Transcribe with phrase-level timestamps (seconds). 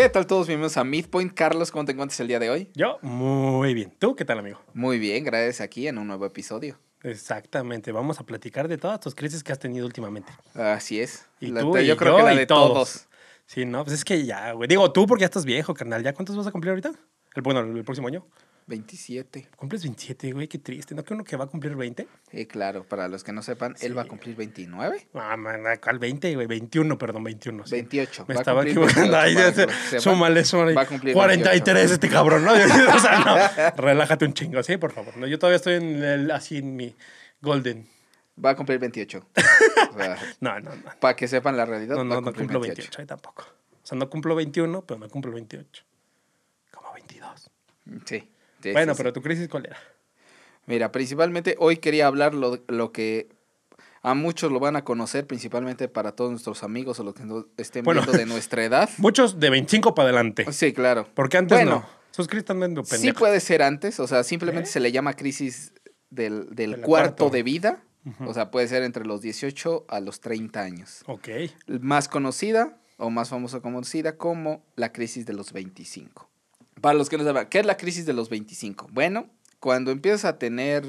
[0.00, 0.46] ¿Qué tal todos?
[0.46, 1.34] Bienvenidos a Midpoint.
[1.34, 2.70] Carlos, ¿cómo te encuentras el día de hoy?
[2.74, 3.94] Yo, muy bien.
[3.98, 4.58] ¿Tú qué tal, amigo?
[4.72, 6.78] Muy bien, gracias aquí en un nuevo episodio.
[7.02, 7.92] Exactamente.
[7.92, 10.32] Vamos a platicar de todas tus crisis que has tenido últimamente.
[10.54, 11.26] Así es.
[11.38, 12.68] Y La- tú, y yo creo que la de todos.
[12.72, 13.08] todos.
[13.44, 14.68] Sí, no, pues es que ya, güey.
[14.68, 16.02] Digo, tú porque ya estás viejo, carnal.
[16.02, 16.92] ¿Ya cuántos vas a cumplir ahorita?
[17.34, 18.26] El, bueno, el próximo año.
[18.70, 19.48] 27.
[19.56, 20.94] Cumples 27, güey, qué triste.
[20.94, 22.06] ¿No que uno que va a cumplir 20?
[22.30, 23.92] Sí, claro, para los que no sepan, él Sí.
[23.94, 25.08] va a cumplir 29.
[25.14, 26.46] Ah, man, ¿cuál 20, güey?
[26.46, 27.66] 21, perdón, 21.
[27.66, 27.72] sí.
[27.74, 28.24] 28.
[28.28, 29.10] Me Va estaba equivocando.
[29.20, 30.74] 28, Ahí súmale, súmale.
[30.74, 32.52] Va a cumplir 43 este cabrón, ¿no?
[32.94, 33.18] o sea,
[33.74, 33.76] no.
[33.82, 35.16] Relájate un chingo, sí, por favor.
[35.16, 36.94] No, yo todavía estoy en el, así en mi
[37.42, 37.86] golden.
[38.42, 39.26] Va a cumplir 28.
[39.92, 40.82] O sea, No, no, no.
[41.00, 42.76] para que sepan la realidad, No, va a no, no cumplo 28.
[42.90, 43.42] 28, ahí tampoco.
[43.82, 45.82] O sea, no cumplo 21, pero no cumplo 28.
[46.70, 47.50] Como 22.
[48.04, 48.28] Sí.
[48.62, 49.76] Sí, bueno, sí, pero tu crisis, ¿cuál era?
[50.66, 53.28] Mira, principalmente hoy quería hablar lo, lo que
[54.02, 57.46] a muchos lo van a conocer, principalmente para todos nuestros amigos o los que no
[57.56, 58.02] estén Bueno.
[58.02, 58.88] viendo de nuestra edad.
[58.98, 60.50] Muchos de 25 para adelante.
[60.52, 61.06] Sí, claro.
[61.14, 62.00] Porque antes Bueno, no.
[62.12, 64.72] Sus crisis medio Sí puede ser antes, o sea, simplemente ¿Eh?
[64.72, 65.72] se le llama crisis
[66.10, 67.30] del, del De cuarto cuarto.
[67.30, 67.82] de vida.
[68.26, 71.02] O sea, puede ser entre los 18 a los 30 años.
[71.06, 71.28] Ok.
[71.80, 76.29] Más conocida o más famosa conocida como la crisis de los 25.
[76.80, 78.88] Para los que no saben, ¿qué es la crisis de los 25?
[78.92, 79.28] Bueno,
[79.58, 80.84] cuando empiezas a tener...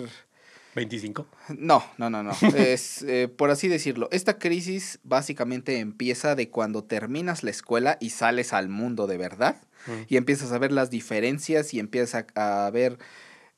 [0.75, 1.27] 25.
[1.57, 2.31] No, no, no, no.
[2.55, 8.11] es, eh, por así decirlo, esta crisis básicamente empieza de cuando terminas la escuela y
[8.11, 9.91] sales al mundo de verdad Mm.
[10.09, 12.97] y empiezas a ver las diferencias y empiezas a, a ver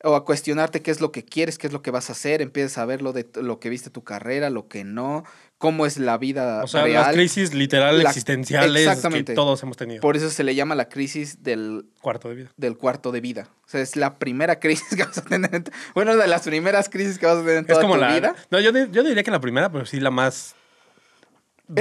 [0.04, 2.42] o a cuestionarte qué es lo que quieres, qué es lo que vas a hacer,
[2.42, 5.24] empiezas a ver lo de lo que viste tu carrera, lo que no,
[5.58, 7.04] cómo es la vida O sea, real.
[7.06, 9.32] las crisis literal La- existenciales exactamente.
[9.32, 10.02] que todos hemos tenido.
[10.02, 12.52] Por eso se le llama la crisis del, Cuarto de vida.
[12.58, 13.48] del cuarto de vida.
[13.66, 15.56] O sea, es la primera crisis que vas a tener.
[15.56, 15.64] en
[15.96, 18.14] Bueno, de las primeras crisis que vas a tener en toda es como tu la.
[18.14, 18.36] vida.
[18.52, 20.56] No, yo, yo diría que la primera, pero sí la más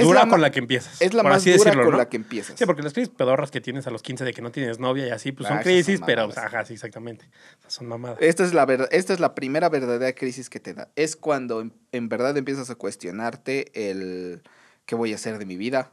[0.01, 1.01] dura la con la que empiezas.
[1.01, 1.97] Es la por más así dura decirlo, con ¿no?
[1.97, 2.57] la que empiezas.
[2.57, 5.07] Sí, porque las crisis pedorras que tienes a los 15 de que no tienes novia
[5.07, 7.29] y así, pues Ah, son son crisis, pero, ajá, sí, exactamente.
[7.67, 8.17] Son mamadas.
[8.21, 10.89] Esta es, la verdad, esta es la primera verdadera crisis que te da.
[10.95, 14.41] Es cuando en, en verdad empiezas a cuestionarte el
[14.85, 15.91] qué voy a hacer de mi vida,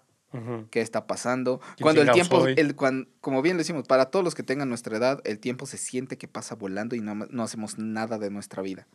[0.70, 1.58] Qué está pasando.
[1.76, 4.96] ¿Quién Cuando el tiempo, el, cuan- como bien decimos, para todos los que tengan nuestra
[4.96, 8.62] edad, el tiempo se siente que pasa volando y no, no hacemos nada de nuestra
[8.62, 8.86] vida.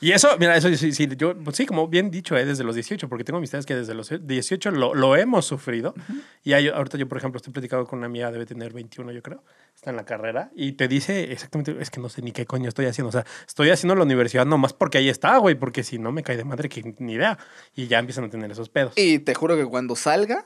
[0.00, 2.74] Y eso, mira, eso sí, sí, yo, pues sí, como bien dicho, eh, desde los
[2.74, 5.94] 18, porque tengo amistades que desde los 18 lo, lo hemos sufrido.
[6.42, 9.22] Y hay- ahorita yo, por ejemplo, estoy platicando con una amiga, debe tener 21, yo
[9.22, 9.44] creo,
[9.76, 12.68] está en la carrera, y te dice exactamente, es que no sé ni qué coño
[12.68, 13.10] estoy haciendo.
[13.10, 16.24] O sea, estoy haciendo la universidad nomás porque ahí está, güey, porque si no me
[16.24, 17.38] cae de madre que ni idea.
[17.76, 18.94] Y ya empiezan a tener esos pedos.
[18.96, 20.44] Y te juro que cuando salga,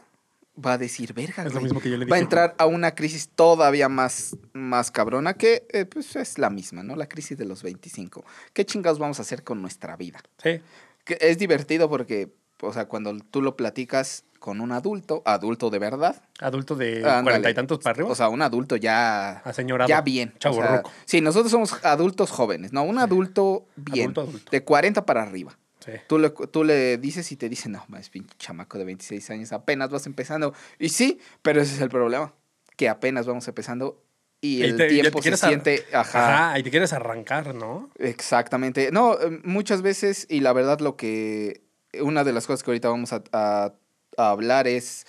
[0.64, 1.64] va a decir, verga, Es lo güey".
[1.64, 5.66] mismo que yo le Va a entrar a una crisis todavía más, más cabrona que
[5.70, 6.96] eh, pues es la misma, ¿no?
[6.96, 8.24] La crisis de los 25.
[8.52, 10.20] ¿Qué chingados vamos a hacer con nuestra vida?
[10.42, 10.60] Sí.
[11.04, 15.78] Que es divertido porque, o sea, cuando tú lo platicas con un adulto, adulto de
[15.78, 18.10] verdad, Adulto de cuarenta y tantos para arriba.
[18.10, 19.88] o sea, un adulto ya, Aseñorado.
[19.88, 20.28] ya bien.
[20.28, 20.90] o sea, Chavorruco.
[21.04, 22.82] sí, nosotros somos adultos jóvenes, ¿no?
[22.84, 24.50] Un adulto bien, Adulto, adulto.
[24.50, 25.58] de 40 para arriba.
[25.86, 25.92] Sí.
[26.08, 29.52] Tú le, tú le dices y te dicen, no, es pinche chamaco de 26 años,
[29.52, 30.52] apenas vas empezando.
[30.78, 32.34] Y sí, pero ese es el problema,
[32.76, 34.02] que apenas vamos empezando
[34.40, 37.54] y Y el te- ya te tiempo se siente, ajá, Ajá, y te quieres arrancar,
[37.54, 37.90] ¿no?
[37.98, 38.90] exactamente.
[38.92, 41.62] No, eh, muchas veces, y la verdad lo que,
[42.00, 43.72] una de las cosas que ahorita vamos a, a-
[44.18, 45.06] a hablar es,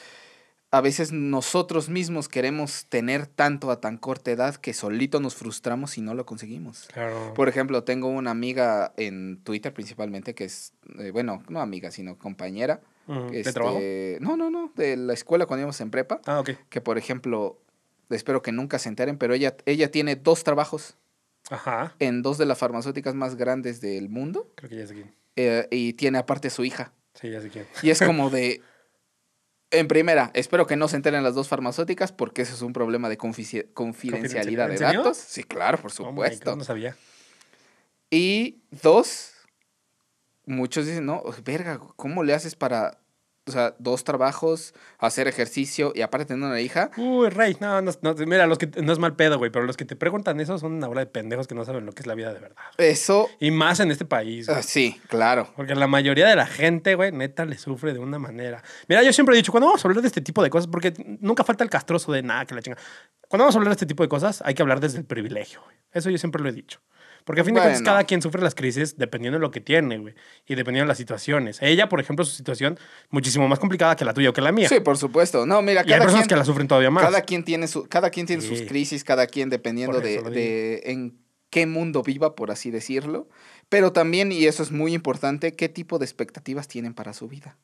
[0.69, 5.97] a veces nosotros mismos queremos tener tanto a tan corta edad que solito nos frustramos
[5.97, 6.87] y no lo conseguimos.
[6.93, 7.33] Claro.
[7.33, 12.17] Por ejemplo, tengo una amiga en Twitter principalmente que es, eh, bueno, no amiga, sino
[12.17, 12.81] compañera.
[13.07, 13.79] ¿De este, trabajo?
[14.19, 16.49] No, no, no, de la escuela cuando íbamos en prepa, Ah, ok.
[16.69, 17.57] que por ejemplo,
[18.09, 20.97] espero que nunca se enteren, pero ella, ella tiene dos trabajos
[21.49, 21.95] Ajá.
[21.99, 25.15] en dos de las farmacéuticas más grandes del mundo Creo que ya sé quién.
[25.37, 26.91] eh, y tiene aparte su hija.
[27.13, 27.65] Sí, ya sé quién.
[27.81, 28.61] Y es como de,
[29.71, 33.09] en primera, espero que no se enteren las dos farmacéuticas porque eso es un problema
[33.09, 35.17] de confici- confidencialidad de datos.
[35.17, 36.55] Sí, claro, por Oh God, supuesto.
[36.55, 36.95] no sabía.
[38.09, 39.31] Y dos,
[40.45, 42.99] muchos dicen, no, verga, ¿cómo le haces para,
[43.47, 46.91] o sea, dos trabajos, hacer ejercicio y aparte tener una hija?
[46.97, 49.77] Uy, rey, no, no, no, mira, los que, no es mal pedo, güey, pero los
[49.77, 52.07] que te preguntan eso son una bola de pendejos que no saben lo que es
[52.07, 52.57] la vida de verdad.
[52.77, 54.57] Eso, Y más en este país, güey.
[54.57, 55.51] ah, sí, claro.
[55.55, 58.63] Porque la mayoría de la gente, güey, neta le sufre de una manera.
[58.87, 60.93] Mira, yo siempre he dicho, cuando vamos a hablar de este tipo de cosas, porque
[61.21, 62.77] nunca falta el castroso de nada, que la chinga.
[63.27, 65.61] Cuando vamos a hablar de este tipo de cosas, hay que hablar desde el privilegio,
[65.63, 65.75] güey.
[65.93, 66.79] Eso yo siempre lo he dicho.
[67.27, 69.97] Porque a fin de cuentas, cada quien sufre las crisis dependiendo de lo que tiene,
[69.97, 70.15] güey.
[70.45, 71.57] Y dependiendo de las situaciones.
[71.61, 72.79] Ella, por ejemplo, su situación
[73.09, 74.69] muchísimo más complicada que la tuya o que la mía.
[74.69, 75.45] Sí, por supuesto.
[75.45, 77.03] No, mira, y hay cada personas quien, que la sufren todavía más.
[77.03, 81.19] cada quien tiene, su, cada quien tiene sus crisis, cada quien dependiendo de, de en
[81.49, 83.27] qué mundo viva, por así decirlo.
[83.67, 87.57] Pero también, y eso es muy importante, qué tipo de expectativas tienen para su vida.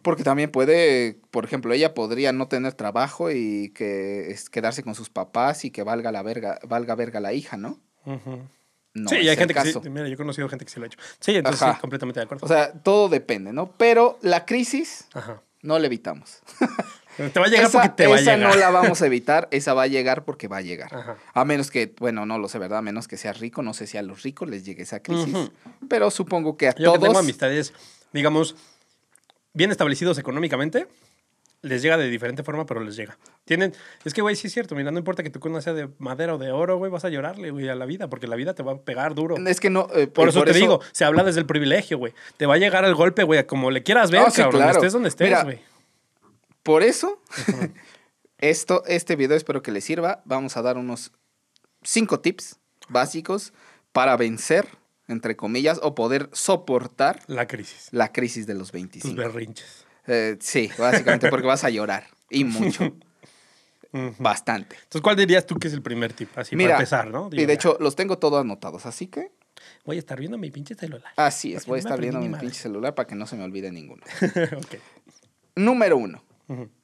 [0.00, 4.94] Porque también puede, por ejemplo, ella podría no tener trabajo y que es quedarse con
[4.94, 7.80] sus papás y que valga la verga, valga verga la hija, ¿no?
[8.06, 8.40] Ujú.
[8.94, 9.90] No sí, es y hay el gente que sí.
[9.90, 10.98] Mira, yo he conocido gente que sí lo ha hecho.
[11.18, 11.74] Sí, entonces Ajá.
[11.74, 12.46] sí, completamente de acuerdo.
[12.46, 13.72] O sea, todo depende, ¿no?
[13.76, 15.42] Pero la crisis Ajá.
[15.62, 16.40] no la evitamos.
[17.16, 18.50] Te va a llegar esa porque te va a esa llegar.
[18.50, 20.94] no la vamos a evitar, esa va a llegar porque va a llegar.
[20.94, 21.16] Ajá.
[21.32, 22.78] A menos que, bueno, no lo sé, ¿verdad?
[22.78, 25.34] A menos que seas rico, no sé si a los ricos les llegue esa crisis.
[25.88, 27.18] Pero supongo que a Yo que tengo todos...
[27.18, 27.72] amistades,
[28.12, 28.56] digamos,
[29.52, 30.88] bien establecidos económicamente,
[31.64, 33.18] les llega de diferente forma, pero les llega.
[33.44, 33.72] Tienen,
[34.04, 36.34] es que, güey, sí es cierto, mira, no importa que tu cuna sea de madera
[36.34, 38.62] o de oro, güey, vas a llorarle, güey, a la vida, porque la vida te
[38.62, 39.36] va a pegar duro.
[39.46, 39.88] Es que no...
[39.94, 42.12] eh, Por eso te digo, se habla desde el privilegio, güey.
[42.36, 44.76] Te va a llegar el golpe, güey, como le quieras ver, No, sí, cabrón, claro.
[44.78, 45.60] estés donde estés, güey.
[46.62, 47.20] Por eso,
[48.38, 50.22] esto, este video espero que les sirva.
[50.24, 51.12] Vamos a dar unos
[51.82, 52.58] cinco tips
[52.88, 53.52] básicos
[53.92, 54.66] para vencer,
[55.08, 57.88] entre comillas, o poder soportar La crisis.
[57.92, 59.14] la crisis de los Tus 25.
[59.16, 59.84] berrinches.
[60.06, 62.06] Eh, sí, básicamente porque vas a llorar.
[62.30, 62.94] Y mucho.
[64.18, 64.74] Bastante.
[64.76, 66.36] Entonces, ¿cuál dirías tú que es el primer tip?
[66.36, 67.28] Así Mira, para empezar, ¿no?
[67.28, 69.30] y Digo, de ya, hecho, los tengo todos anotados, así que
[69.84, 71.12] Voy a estar viendo mi pinche celular.
[71.16, 71.64] así es.
[71.66, 74.02] Voy a estar viendo mi pinche celular para que no se me olvide ninguno.
[74.56, 74.74] ok.
[75.54, 76.24] Número uno.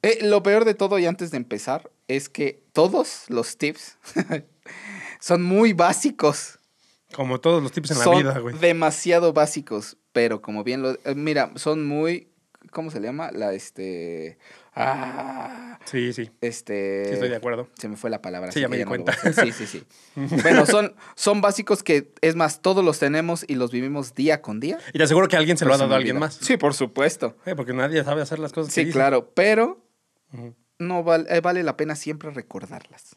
[0.01, 3.97] Eh, lo peor de todo, y antes de empezar, es que todos los tips
[5.19, 6.59] son muy básicos.
[7.13, 8.57] Como todos los tips en la vida, güey.
[8.57, 10.91] demasiado básicos, pero como bien lo...
[10.93, 12.29] eh, mira, son muy...
[12.69, 13.31] ¿Cómo se le llama?
[13.31, 14.37] La, este...
[14.75, 16.29] Ah, Sí, sí.
[16.41, 17.05] este...
[17.07, 17.67] Sí, estoy de acuerdo.
[17.77, 18.51] Se me fue la palabra.
[18.51, 19.17] Sí, ya que me di cuenta.
[19.23, 19.33] voy.
[19.33, 19.83] Sí, sí, sí.
[20.43, 24.59] bueno, son, son básicos que, es más, todos los tenemos y los vivimos día con
[24.59, 24.77] día.
[24.93, 26.35] Y te aseguro que alguien se lo ha dado a alguien más.
[26.35, 27.35] Sí, por supuesto.
[27.45, 28.93] Eh, porque nadie sabe hacer las cosas que Sí, dice.
[28.97, 29.83] claro, pero
[30.77, 33.15] no val- eh, vale la pena siempre recordarlas.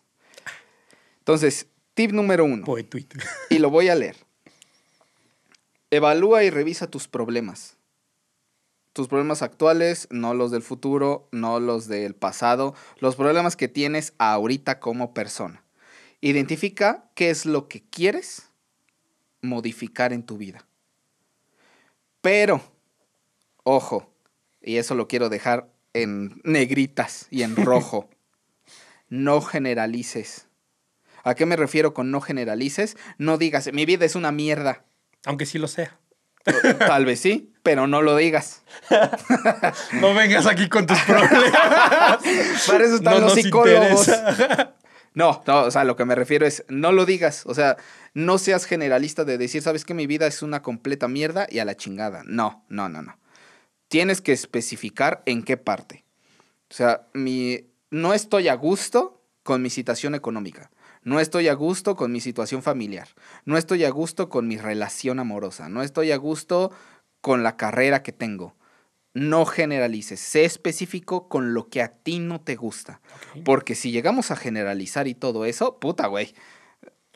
[1.18, 3.06] Entonces, tip número uno, tweet.
[3.50, 4.16] y lo voy a leer.
[5.90, 7.73] Evalúa y revisa tus problemas.
[8.94, 14.14] Tus problemas actuales, no los del futuro, no los del pasado, los problemas que tienes
[14.18, 15.64] ahorita como persona.
[16.20, 18.50] Identifica qué es lo que quieres
[19.42, 20.64] modificar en tu vida.
[22.20, 22.62] Pero,
[23.64, 24.14] ojo,
[24.62, 28.08] y eso lo quiero dejar en negritas y en rojo,
[29.08, 30.46] no generalices.
[31.24, 32.96] ¿A qué me refiero con no generalices?
[33.18, 34.84] No digas, mi vida es una mierda.
[35.24, 35.98] Aunque sí lo sea.
[36.78, 38.62] Tal vez sí, pero no lo digas.
[39.94, 41.50] No vengas aquí con tus problemas.
[42.66, 44.06] Para eso están No los psicólogos.
[44.06, 44.74] interesa.
[45.16, 47.44] No, no, o sea, lo que me refiero es, no lo digas.
[47.46, 47.76] O sea,
[48.14, 51.64] no seas generalista de decir, sabes que mi vida es una completa mierda y a
[51.64, 52.22] la chingada.
[52.26, 53.16] No, no, no, no.
[53.86, 56.04] Tienes que especificar en qué parte.
[56.68, 57.60] O sea, mi,
[57.90, 60.72] no estoy a gusto con mi situación económica.
[61.04, 63.06] No estoy a gusto con mi situación familiar.
[63.44, 65.68] No estoy a gusto con mi relación amorosa.
[65.68, 66.72] No estoy a gusto
[67.24, 68.54] con la carrera que tengo.
[69.14, 70.20] No generalices.
[70.20, 73.00] Sé específico con lo que a ti no te gusta.
[73.46, 76.34] Porque si llegamos a generalizar y todo eso, puta, güey.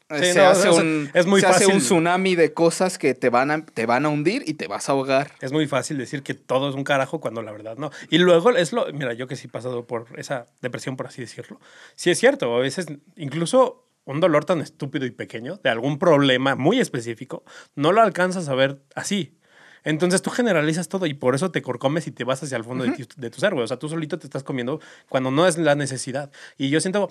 [0.08, 1.84] Sí, se no, hace, un, es muy se hace un fácil.
[1.84, 4.92] tsunami de cosas que te van, a, te van a hundir y te vas a
[4.92, 5.32] ahogar.
[5.42, 7.90] Es muy fácil decir que todo es un carajo cuando la verdad no.
[8.08, 11.20] Y luego es lo, mira, yo que sí he pasado por esa depresión, por así
[11.20, 11.60] decirlo.
[11.96, 16.54] Sí es cierto, a veces incluso un dolor tan estúpido y pequeño de algún problema
[16.54, 17.44] muy específico,
[17.74, 19.37] no lo alcanzas a ver así.
[19.84, 22.84] Entonces tú generalizas todo y por eso te corcomes y te vas hacia el fondo
[22.84, 23.64] de, ti- de tu ser, güey.
[23.64, 26.30] O sea, tú solito te estás comiendo cuando no es la necesidad.
[26.56, 27.10] Y yo siento,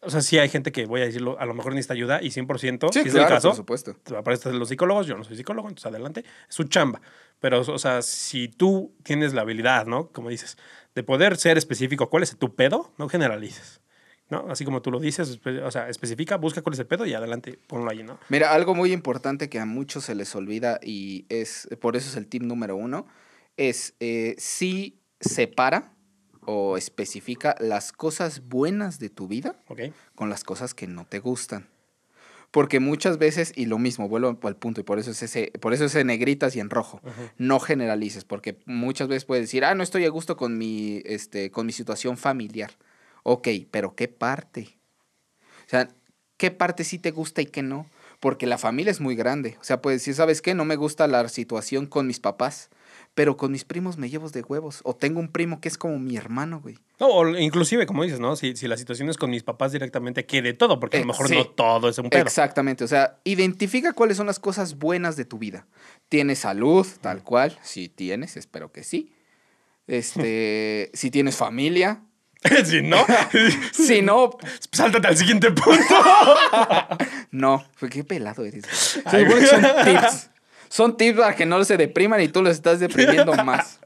[0.00, 2.30] o sea, sí hay gente que, voy a decirlo, a lo mejor necesita ayuda y
[2.30, 3.96] 100%, si es el caso, por supuesto.
[4.22, 7.00] para esto los psicólogos, yo no soy psicólogo, entonces adelante, es su chamba.
[7.40, 10.08] Pero, o sea, si tú tienes la habilidad, ¿no?
[10.08, 10.56] Como dices,
[10.94, 12.92] de poder ser específico, ¿cuál es tu pedo?
[12.98, 13.80] No generalices,
[14.28, 14.46] ¿no?
[14.48, 17.58] Así como tú lo dices, o sea, especifica, busca cuál es el pedo y adelante,
[17.66, 18.18] ponlo ahí, ¿no?
[18.28, 22.16] Mira, algo muy importante que a muchos se les olvida y es, por eso es
[22.16, 23.06] el tip número uno,
[23.56, 25.92] es eh, si separa
[26.44, 29.60] o especifica las cosas buenas de tu vida
[30.14, 31.68] con las cosas que no te gustan.
[32.52, 35.74] Porque muchas veces, y lo mismo, vuelvo al punto, y por eso es ese, por
[35.74, 37.02] eso es en negritas y en rojo.
[37.36, 41.50] No generalices, porque muchas veces puedes decir, ah, no estoy a gusto con mi, este,
[41.50, 42.70] con mi situación familiar.
[43.28, 44.78] Ok, pero ¿qué parte?
[45.66, 45.88] O sea,
[46.36, 47.86] ¿qué parte sí te gusta y qué no?
[48.20, 49.56] Porque la familia es muy grande.
[49.60, 50.54] O sea, puedes decir, ¿sabes qué?
[50.54, 52.70] No me gusta la situación con mis papás,
[53.14, 54.80] pero con mis primos me llevo de huevos.
[54.84, 56.78] O tengo un primo que es como mi hermano, güey.
[57.00, 58.36] No, o inclusive, como dices, ¿no?
[58.36, 61.04] Si, si la situación es con mis papás directamente, que de todo, porque a lo
[61.04, 61.34] Eh, mejor sí.
[61.34, 62.22] no todo es un pedo.
[62.22, 65.66] Exactamente, o sea, identifica cuáles son las cosas buenas de tu vida.
[66.08, 66.86] ¿Tienes salud?
[67.00, 69.12] Tal cual, si tienes, espero que sí.
[69.88, 72.02] Este, si tienes familia,
[72.64, 73.04] si no,
[73.72, 74.38] si no,
[74.70, 75.94] sáltate al siguiente punto.
[77.30, 77.64] no.
[77.74, 79.00] Fue qué pelado eres.
[79.04, 80.30] Ay, son tips.
[80.68, 83.80] Son tips para que no se depriman y tú los estás deprimiendo más.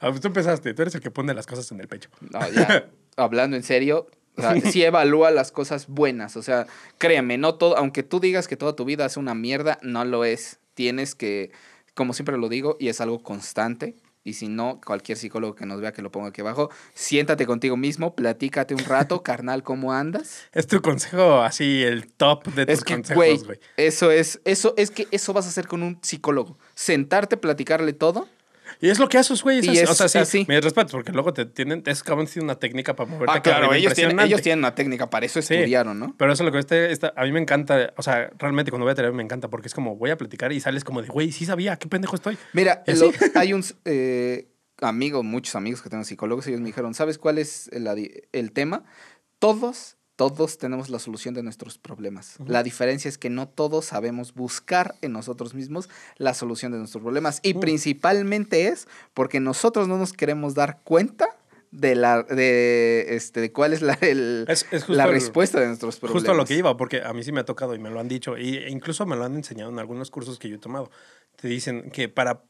[0.00, 2.08] Ah, pues tú empezaste, tú eres el que pone las cosas en el pecho.
[2.30, 6.36] No, ya, hablando en serio, o sea, sí evalúa las cosas buenas.
[6.36, 6.66] O sea,
[6.98, 10.24] créeme, no todo, aunque tú digas que toda tu vida es una mierda, no lo
[10.24, 10.58] es.
[10.74, 11.52] Tienes que,
[11.94, 13.94] como siempre lo digo, y es algo constante.
[14.24, 17.76] Y si no, cualquier psicólogo que nos vea que lo ponga aquí abajo, siéntate contigo
[17.76, 20.42] mismo, platícate un rato, carnal, ¿cómo andas?
[20.52, 23.60] Es tu consejo así, el top de tus Es que, consejos, güey, güey.
[23.76, 26.56] eso es, eso es que eso vas a hacer con un psicólogo.
[26.74, 28.28] Sentarte, platicarle todo.
[28.80, 29.58] Y es lo que haces, güey.
[29.58, 30.44] es Y es o sea, sí, así.
[30.48, 33.32] me respeto, porque luego te tienen, es cabrón, tiene una técnica para moverte.
[33.38, 35.54] Ah, claro, ellos tienen, ellos tienen una técnica, para eso Sí.
[35.54, 36.14] estudiaron, ¿no?
[36.18, 38.84] Pero eso es lo que este, esta- a mí me encanta, o sea, realmente cuando
[38.84, 41.08] voy a terapia me encanta porque es como voy a platicar y sales como de,
[41.08, 42.36] güey, sí sabía, qué pendejo estoy.
[42.52, 44.48] Mira, ¿Y lo- hay un eh,
[44.80, 47.86] amigo, muchos amigos que tengo psicólogos, ellos me dijeron, ¿sabes cuál es el,
[48.32, 48.84] el tema?
[49.38, 52.36] Todos, todos tenemos la solución de nuestros problemas.
[52.46, 57.02] La diferencia es que no todos sabemos buscar en nosotros mismos la solución de nuestros
[57.02, 57.40] problemas.
[57.42, 57.60] Y Mm.
[57.60, 61.26] principalmente es porque nosotros no nos queremos dar cuenta
[61.70, 65.58] de la de este de cuál es la, el- Es- es justo la el- respuesta
[65.58, 66.20] de nuestros problemas.
[66.22, 67.98] Justo a lo que iba, porque a mí sí me ha tocado y me lo
[67.98, 70.90] han dicho, e incluso me lo han enseñado en algunos cursos que yo he tomado.
[71.36, 72.42] Te dicen que para,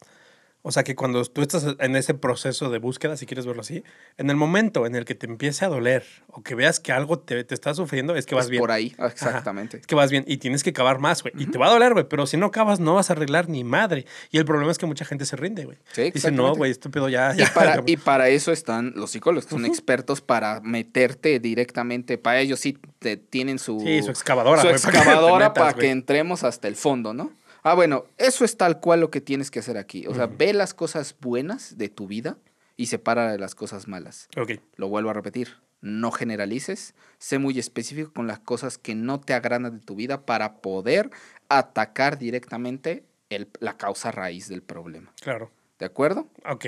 [0.65, 3.83] o sea, que cuando tú estás en ese proceso de búsqueda, si quieres verlo así,
[4.17, 7.19] en el momento en el que te empiece a doler o que veas que algo
[7.19, 8.61] te, te está sufriendo, es que vas Es bien.
[8.61, 9.07] por ahí, Ajá.
[9.07, 9.77] exactamente.
[9.77, 11.33] Es que vas bien y tienes que cavar más, güey.
[11.37, 13.63] Y te va a doler, güey, pero si no cavas no vas a arreglar ni
[13.65, 14.05] madre.
[14.31, 15.77] Y el problema es que mucha gente se rinde, güey.
[15.91, 17.53] Sí, Dice, no, güey, estúpido, ya, Y ya.
[17.53, 22.17] para, y para eso están los psicólogos, que son expertos para meterte directamente.
[22.17, 25.73] Para ellos sí te, tienen su, Sí, su excavadora, su para que excavadora metas, para
[25.73, 27.31] que entremos hasta el fondo, ¿no?
[27.63, 30.05] Ah, bueno, eso es tal cual lo que tienes que hacer aquí.
[30.07, 32.37] O sea, ve las cosas buenas de tu vida
[32.75, 34.27] y separa de las cosas malas.
[34.37, 35.55] Ok, Lo vuelvo a repetir.
[35.81, 40.25] No generalices, sé muy específico con las cosas que no te agradan de tu vida
[40.25, 41.09] para poder
[41.49, 45.13] atacar directamente el- la causa raíz del problema.
[45.21, 45.51] claro.
[45.79, 46.27] ¿De acuerdo?
[46.45, 46.65] Ok.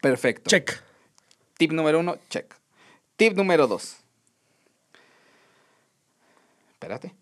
[0.00, 0.48] Perfecto.
[0.50, 0.82] Check.
[1.56, 2.52] Tip número uno, check.
[3.16, 3.98] Tip número dos.
[6.72, 7.14] Espérate.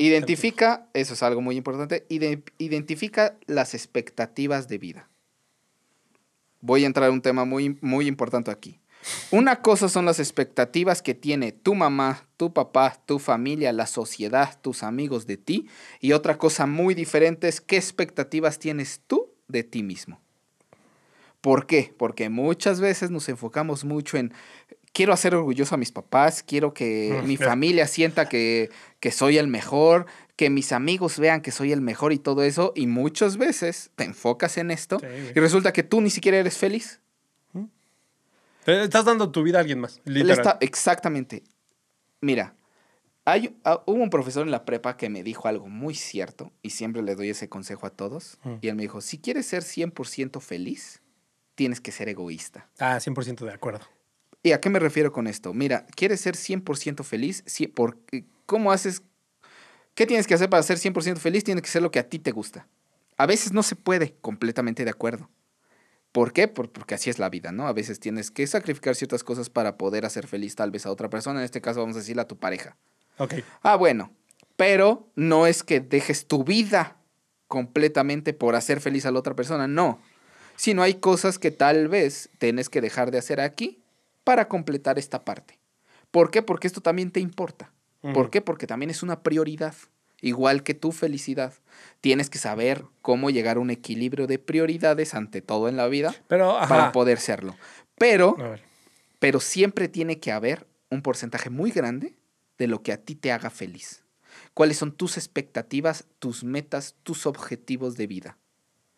[0.00, 5.08] Identifica, eso es algo muy importante, ide- identifica las expectativas de vida.
[6.60, 8.78] Voy a entrar a un tema muy, muy importante aquí.
[9.32, 14.60] Una cosa son las expectativas que tiene tu mamá, tu papá, tu familia, la sociedad,
[14.62, 15.68] tus amigos de ti.
[16.00, 20.20] Y otra cosa muy diferente es qué expectativas tienes tú de ti mismo.
[21.40, 21.92] ¿Por qué?
[21.98, 24.32] Porque muchas veces nos enfocamos mucho en
[24.92, 28.70] quiero hacer orgulloso a mis papás, quiero que Mm, mi familia sienta que,
[29.00, 30.06] que soy el mejor,
[30.36, 32.72] que mis amigos vean que soy el mejor y todo eso.
[32.76, 36.58] Y muchas veces te enfocas en esto Sí, y resulta que tú ni siquiera eres
[36.58, 37.00] feliz.
[38.64, 40.38] Te estás dando tu vida a alguien más, literal.
[40.38, 41.42] está, exactamente.
[42.20, 42.54] Mira,
[43.24, 46.70] hay, ah, hubo un profesor en la prepa que me dijo algo muy cierto y
[46.70, 48.38] siempre le doy ese consejo a todos.
[48.44, 48.54] Mm.
[48.60, 51.02] Y él me dijo, si quieres ser 100% feliz,
[51.56, 52.68] tienes que ser egoísta.
[52.78, 53.84] Ah, 100% de acuerdo.
[54.42, 55.54] ¿Y a qué me refiero con esto?
[55.54, 57.44] Mira, ¿quieres ser 100% feliz?
[58.46, 59.02] ¿Cómo haces?
[59.94, 61.44] ¿Qué tienes que hacer para ser 100% feliz?
[61.44, 62.66] Tienes que ser lo que a ti te gusta.
[63.16, 65.30] A veces no se puede, completamente de acuerdo.
[66.10, 66.48] ¿Por qué?
[66.48, 67.66] Por- porque así es la vida, ¿no?
[67.66, 71.08] A veces tienes que sacrificar ciertas cosas para poder hacer feliz tal vez a otra
[71.08, 72.76] persona, en este caso vamos a decirle a tu pareja.
[73.18, 73.34] Ok.
[73.62, 74.12] Ah, bueno,
[74.56, 76.96] pero no es que dejes tu vida
[77.46, 80.00] completamente por hacer feliz a la otra persona, no.
[80.56, 83.81] Sino hay cosas que tal vez tienes que dejar de hacer aquí
[84.24, 85.58] para completar esta parte.
[86.10, 86.42] ¿Por qué?
[86.42, 87.72] Porque esto también te importa.
[88.14, 88.40] ¿Por qué?
[88.40, 89.74] Porque también es una prioridad.
[90.20, 91.54] Igual que tu felicidad.
[92.00, 96.14] Tienes que saber cómo llegar a un equilibrio de prioridades ante todo en la vida
[96.28, 97.56] Pero, para poder serlo.
[97.96, 98.36] Pero
[99.22, 102.16] pero siempre tiene que haber un porcentaje muy grande
[102.58, 104.02] de lo que a ti te haga feliz.
[104.52, 108.36] ¿Cuáles son tus expectativas, tus metas, tus objetivos de vida?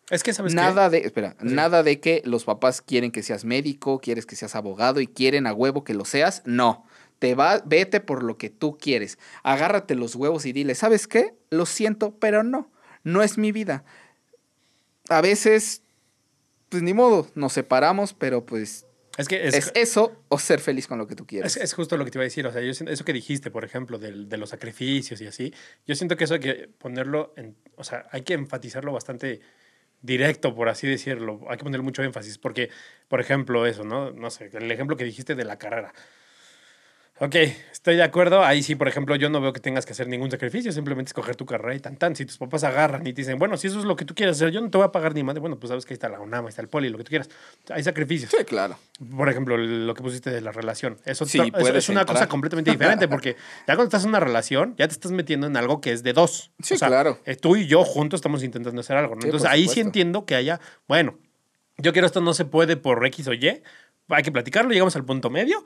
[0.09, 0.55] Es que, ¿sabes qué?
[0.55, 1.47] Nada de, espera, Sí.
[1.53, 5.47] nada de que los papás quieren que seas médico, quieres que seas abogado y quieren
[5.47, 6.43] a huevo que lo seas.
[6.45, 6.85] No.
[7.19, 9.17] Te va, vete por lo que tú quieres.
[9.41, 11.33] Agárrate los huevos y dile, ¿sabes qué?
[11.49, 12.69] Lo siento, pero no.
[13.03, 13.83] No es mi vida.
[15.09, 15.81] A veces,
[16.69, 18.85] pues ni modo, nos separamos, pero pues
[19.17, 21.55] Es que es, es eso o ser feliz con lo que tú quieres.
[21.55, 22.45] Es, es justo lo que te iba a decir.
[22.47, 25.53] O sea, yo eso que dijiste, por ejemplo, del- de los sacrificios y así,
[25.87, 27.55] yo siento que eso hay que ponerlo en.
[27.75, 29.39] O sea, hay que enfatizarlo bastante
[30.01, 31.41] directo, por así decirlo.
[31.49, 32.37] Hay que ponerle mucho énfasis.
[32.37, 32.69] Porque,
[33.07, 34.11] por ejemplo, eso, ¿no?
[34.11, 35.93] No sé, el ejemplo que dijiste de la carrera.
[37.17, 37.33] Ok,
[37.71, 38.43] estoy de acuerdo.
[38.43, 41.37] Ahí sí, por ejemplo, yo no veo que tengas que hacer ningún sacrificio, simplemente escoger
[41.37, 42.13] tu carrera y tan tan.
[42.13, 44.35] Si tus papás agarran y te dicen, bueno, si eso es lo que tú quieres
[44.35, 45.39] hacer, yo no te voy a pagar ni madre.
[45.39, 47.09] Bueno, pues sabes que ahí está la UNAM, ahí está el poli, lo que tú
[47.09, 47.29] quieras.
[47.69, 48.31] Hay sacrificios.
[48.31, 48.77] Sí, claro.
[49.15, 50.97] Por ejemplo, lo que pusiste de la relación.
[51.05, 52.17] Eso, Sí, eso es una entrar.
[52.17, 55.55] cosa completamente diferente porque ya cuando estás en una relación, ya te estás metiendo en
[55.55, 56.51] algo que es de dos.
[56.61, 57.19] Sí, claro.
[57.23, 59.15] eh, tú y yo juntos estamos intentando hacer algo.
[59.15, 59.21] ¿no?
[59.21, 61.17] Sí, Entonces ahí sí entiendo que haya, bueno,
[61.77, 63.61] yo quiero esto, no se puede por X o Y,
[64.09, 65.63] hay que platicarlo, llegamos al punto medio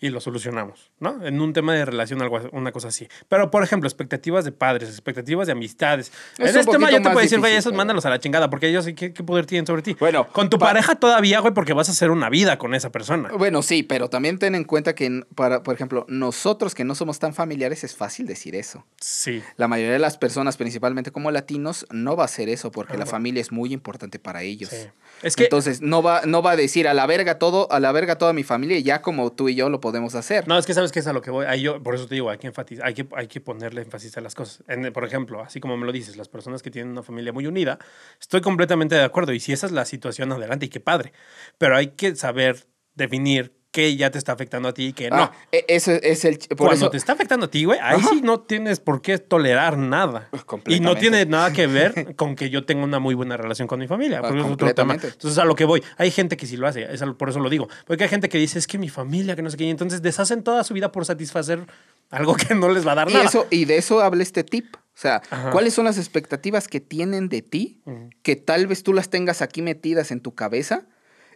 [0.00, 1.24] y lo solucionamos, ¿no?
[1.24, 3.06] En un tema de relación, algo, una cosa así.
[3.28, 6.10] Pero, por ejemplo, expectativas de padres, expectativas de amistades.
[6.38, 8.50] Es en este tema yo te puedo decir, güey, esos pero- mándalos a la chingada,
[8.50, 9.96] porque ellos, ¿qué, qué poder tienen sobre ti?
[10.00, 12.90] Bueno, Con tu pa- pareja todavía, güey, porque vas a hacer una vida con esa
[12.90, 13.30] persona.
[13.38, 17.20] Bueno, sí, pero también ten en cuenta que, para, por ejemplo, nosotros que no somos
[17.20, 18.84] tan familiares es fácil decir eso.
[19.00, 19.40] Sí.
[19.56, 22.98] La mayoría de las personas, principalmente como latinos, no va a hacer eso porque Ah,
[22.98, 24.70] la familia es muy importante para ellos.
[24.70, 24.88] sí.
[25.22, 27.92] Es que, Entonces, no va, no va a decir a la verga todo, a la
[27.92, 30.48] verga toda mi familia y ya como tú y yo lo podemos hacer.
[30.48, 31.44] no, es que sabes que es a lo que voy.
[31.46, 34.16] Ahí yo, por eso te digo, hay que enfatizar, hay que, hay que ponerle énfasis
[34.16, 34.64] a las cosas.
[34.68, 37.46] En- por ejemplo, así como me lo dices, las personas que tienen una familia muy
[37.46, 37.78] unida,
[38.18, 39.34] estoy completamente de acuerdo.
[39.34, 41.12] Y si esa es la situación, adelante, y qué padre.
[41.58, 45.16] Pero hay que saber definir qué ya te está afectando a ti y qué no.
[45.16, 46.38] Ah, e- eso es el...
[46.38, 48.10] Por Cuando eso, te está afectando a ti, güey, ahí Ajá.
[48.10, 50.28] sí no tienes por qué tolerar nada.
[50.66, 53.80] Y no tiene nada que ver con que yo tenga una muy buena relación con
[53.80, 54.18] mi familia.
[54.18, 54.94] Ah, porque es otro tema.
[54.94, 57.48] Entonces, a lo que voy, hay gente que sí lo hace, es por eso lo
[57.48, 57.68] digo.
[57.86, 60.02] Porque hay gente que dice, es que mi familia, que no sé qué, y entonces
[60.02, 61.66] deshacen toda su vida por satisfacer
[62.10, 63.24] algo que no les va a dar y, nada.
[63.24, 64.76] eso, y de eso habla este tip.
[64.76, 65.50] O sea, Ajá.
[65.50, 67.80] ¿cuáles son las expectativas que tienen de ti?
[68.22, 70.86] Que tal vez tú las tengas aquí metidas en tu cabeza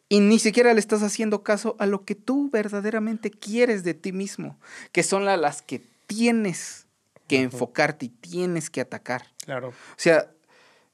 [0.08, 4.12] y ni siquiera le estás haciendo caso a lo que tú verdaderamente quieres de ti
[4.12, 4.58] mismo,
[4.92, 6.86] que son la- las que tienes
[7.28, 9.26] que enfocarte y tienes que atacar.
[9.44, 9.68] Claro.
[9.70, 10.30] O sea,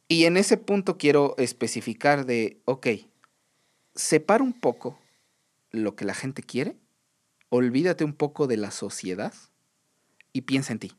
[0.09, 2.87] y en ese punto quiero especificar de, ok,
[3.95, 4.99] separa un poco
[5.71, 6.77] lo que la gente quiere,
[7.51, 9.35] olvídate un poco de la sociedad
[10.33, 10.93] y piensa en ti.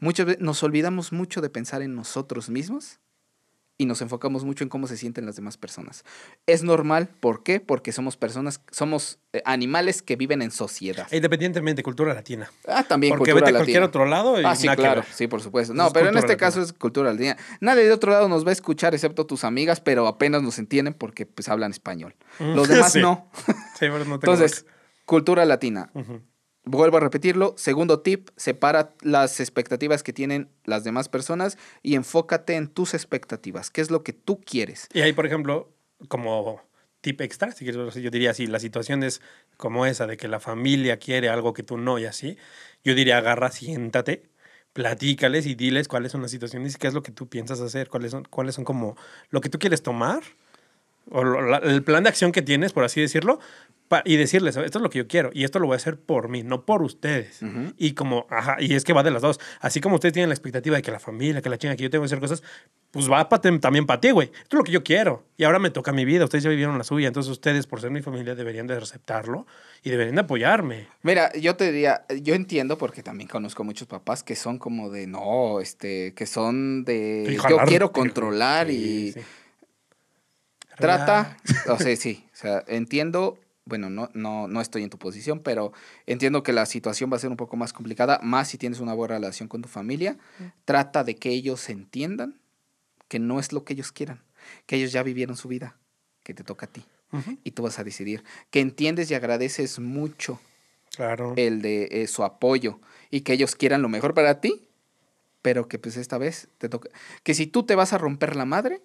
[0.00, 2.98] Muchas veces nos olvidamos mucho de pensar en nosotros mismos
[3.78, 6.04] y nos enfocamos mucho en cómo se sienten las demás personas.
[6.46, 7.60] Es normal, ¿por qué?
[7.60, 11.06] Porque somos personas, somos eh, animales que viven en sociedad.
[11.12, 12.50] Independientemente, cultura latina.
[12.66, 15.42] Ah, también Porque cultura vete a cualquier otro lado y Ah, sí, claro, sí, por
[15.42, 15.74] supuesto.
[15.74, 17.36] No, es pero en este caso es cultura latina.
[17.60, 20.94] Nadie de otro lado nos va a escuchar excepto tus amigas, pero apenas nos entienden
[20.94, 22.14] porque pues hablan español.
[22.38, 23.00] Los demás Sí.
[23.00, 23.28] no.
[23.36, 24.64] Sí, pero no tengo Entonces,
[25.04, 25.90] cultura latina.
[25.92, 26.22] Ujú.
[26.68, 27.54] Vuelvo a repetirlo.
[27.56, 33.70] Segundo tip, separa las expectativas que tienen las demás personas y enfócate en tus expectativas.
[33.70, 34.88] ¿Qué es lo que tú quieres?
[34.92, 35.72] Y ahí, por ejemplo,
[36.08, 36.60] como
[37.02, 39.22] tip extra, si quieres, yo diría si la situación es
[39.56, 42.36] como esa, de que la familia quiere algo que tú no y así,
[42.82, 44.28] yo diría agarra, siéntate,
[44.72, 47.88] platícales y diles cuáles son las situaciones y qué es lo que tú piensas hacer,
[47.88, 48.96] cuáles son, cuáles son como
[49.30, 50.24] lo que tú quieres tomar,
[51.10, 53.38] o lo- la- el plan de acción que tienes, por así decirlo,
[53.88, 55.96] pa- y decirles, esto es lo que yo quiero y esto lo voy a hacer
[56.00, 57.40] por mí, no por ustedes.
[57.78, 59.38] Y como, ajá, y es que va de las dos.
[59.60, 61.90] Así como ustedes tienen la expectativa de que la familia, que la chinga, que yo
[61.90, 62.42] tengo que hacer cosas,
[62.90, 64.28] pues va pa- también para ti, güey.
[64.34, 65.22] Esto es lo que yo quiero.
[65.36, 66.24] Y ahora me toca mi vida.
[66.24, 67.06] Ustedes ya vivieron la suya.
[67.06, 69.46] Entonces ustedes, por ser mi familia, deberían de aceptarlo
[69.84, 70.88] y deberían de apoyarme.
[71.02, 75.06] Mira, yo te diría, yo entiendo porque también conozco muchos papás que son como de,
[75.06, 79.20] no, este, que son de, yo quiero controlar Sí, y sí.
[80.76, 81.36] Trata,
[81.68, 85.72] o sea, sí, o sea, entiendo, bueno, no, no, no estoy en tu posición, pero
[86.06, 88.94] entiendo que la situación va a ser un poco más complicada, más si tienes una
[88.94, 90.16] buena relación con tu familia.
[90.64, 92.38] Trata de que ellos entiendan
[93.08, 94.22] que no es lo que ellos quieran,
[94.66, 95.76] que ellos ya vivieron su vida,
[96.22, 96.84] que te toca a ti
[97.44, 100.38] y tú vas a decidir, que entiendes y agradeces mucho
[100.94, 101.34] Claro.
[101.36, 102.78] el de eh, su apoyo
[103.10, 104.66] y que ellos quieran lo mejor para ti,
[105.42, 106.90] pero que pues esta vez te toca.
[107.22, 108.80] Que si tú te vas a romper la madre,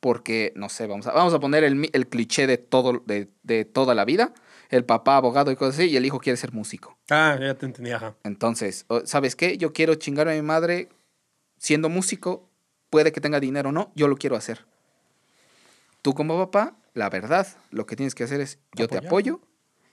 [0.00, 3.64] porque, no sé, vamos a, vamos a poner el, el cliché de, todo, de, de
[3.64, 4.32] toda la vida,
[4.70, 6.98] el papá abogado y cosas así, y el hijo quiere ser músico.
[7.10, 8.16] Ah, ya te entendí, ajá.
[8.24, 9.58] Entonces, ¿sabes qué?
[9.58, 10.88] Yo quiero chingar a mi madre
[11.58, 12.48] siendo músico,
[12.88, 14.64] puede que tenga dinero o no, yo lo quiero hacer.
[16.02, 19.40] Tú como papá, la verdad, lo que tienes que hacer es, yo te apoyo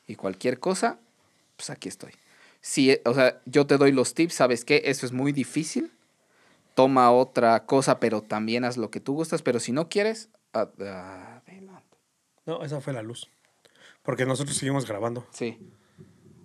[0.07, 0.99] y cualquier cosa,
[1.57, 2.13] pues aquí estoy.
[2.61, 4.83] Si, o sea, yo te doy los tips, ¿sabes qué?
[4.85, 5.91] Eso es muy difícil.
[6.77, 10.79] Toma otra cosa, pero también haz lo que tú gustas, pero si no quieres, ad-
[10.79, 11.97] adelante.
[12.45, 13.27] No, esa fue la luz.
[14.03, 15.25] Porque nosotros seguimos grabando.
[15.31, 15.57] Sí.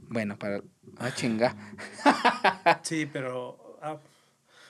[0.08, 0.62] Bueno, para...
[0.96, 1.54] Ah, chinga.
[2.82, 3.78] Sí, pero.
[3.82, 3.98] ah.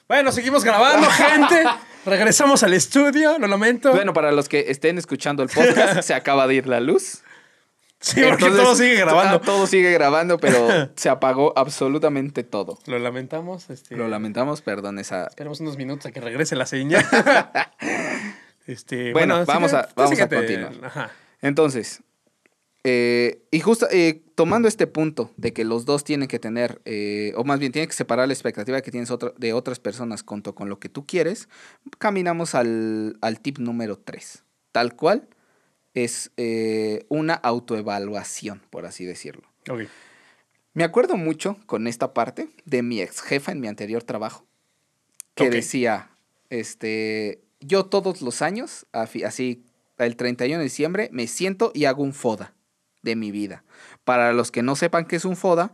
[0.08, 1.62] Bueno, seguimos grabando, gente.
[2.06, 3.92] Regresamos al estudio, lo lamento.
[3.92, 7.22] Bueno, para los que estén escuchando el podcast, se acaba de ir la luz.
[8.02, 9.36] Sí, porque Entonces, todo sigue grabando.
[9.36, 12.78] ah, todo sigue grabando, pero se apagó absolutamente todo.
[12.86, 13.70] Lo lamentamos.
[13.70, 15.26] Este, Lo lamentamos, perdón esa...
[15.28, 17.04] Esperemos unos minutos a que regrese la señal.
[18.66, 20.72] este, Bueno, vamos a- vamos a continuar.
[20.82, 21.10] Ajá.
[21.40, 22.02] Entonces,
[22.84, 27.32] eh, y justo eh, tomando este punto de que los dos tienen que tener, eh,
[27.36, 30.68] o más bien tienen que separar la expectativa que tienes de otras personas junto con
[30.68, 31.48] lo que tú quieres,
[31.98, 34.44] caminamos al, al tip número 3.
[34.72, 35.28] Tal cual
[35.94, 39.48] es eh, una autoevaluación, por así decirlo.
[39.68, 39.82] Ok.
[40.74, 44.46] Me acuerdo mucho con esta parte de mi ex jefa en mi anterior trabajo,
[45.34, 46.10] que decía,
[46.48, 49.64] este, yo todos los años, así,
[49.98, 52.54] el 31 de diciembre me siento y hago un FODA
[53.02, 53.64] de mi vida.
[54.04, 55.72] Para los que no sepan qué es un FODA,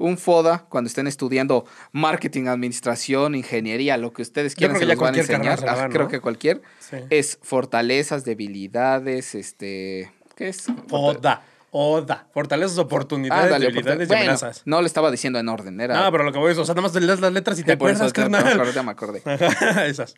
[0.00, 5.14] un FODA, cuando estén estudiando marketing, administración, ingeniería, lo que ustedes quieran, se los van
[5.14, 5.62] a enseñar.
[5.64, 6.08] Ajá, dan, Creo ¿no?
[6.08, 6.62] que cualquier.
[6.78, 6.96] Sí.
[7.10, 10.10] Es fortalezas, debilidades, este...
[10.34, 10.66] ¿Qué es?
[10.90, 11.42] Oda.
[11.70, 12.26] Oda.
[12.32, 14.62] Fortalezas, oportunidades, debilidades y bueno, amenazas.
[14.64, 16.02] no le estaba diciendo en orden, era...
[16.02, 17.72] No, pero lo que voy es, o sea, nada más lees las letras y te
[17.72, 18.52] acuerdas, ya me carnal.
[18.54, 19.22] acordé, ya me acordé.
[19.86, 20.14] Esas.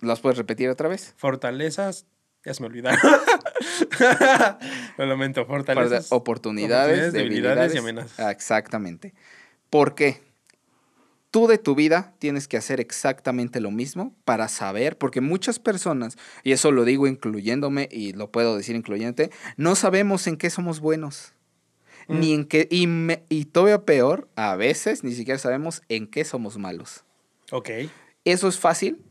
[0.00, 1.14] ¿Las puedes repetir otra vez?
[1.16, 2.06] Fortalezas.
[2.46, 2.98] Ya se me olvidaron.
[4.98, 5.44] Lo lamento.
[5.46, 6.12] Fortalezas.
[6.12, 8.20] oportunidades, oportunidades, debilidades debilidades y amenazas.
[8.20, 9.12] Ah, Exactamente.
[9.68, 10.22] ¿Por qué?
[11.32, 16.16] Tú de tu vida tienes que hacer exactamente lo mismo para saber, porque muchas personas,
[16.44, 20.80] y eso lo digo incluyéndome y lo puedo decir incluyente, no sabemos en qué somos
[20.80, 21.34] buenos.
[22.08, 22.20] Mm.
[22.20, 26.24] Ni en qué, y, me- y todavía peor, a veces ni siquiera sabemos en qué
[26.24, 27.04] somos malos.
[27.50, 27.70] Ok.
[28.24, 29.02] Eso es fácil,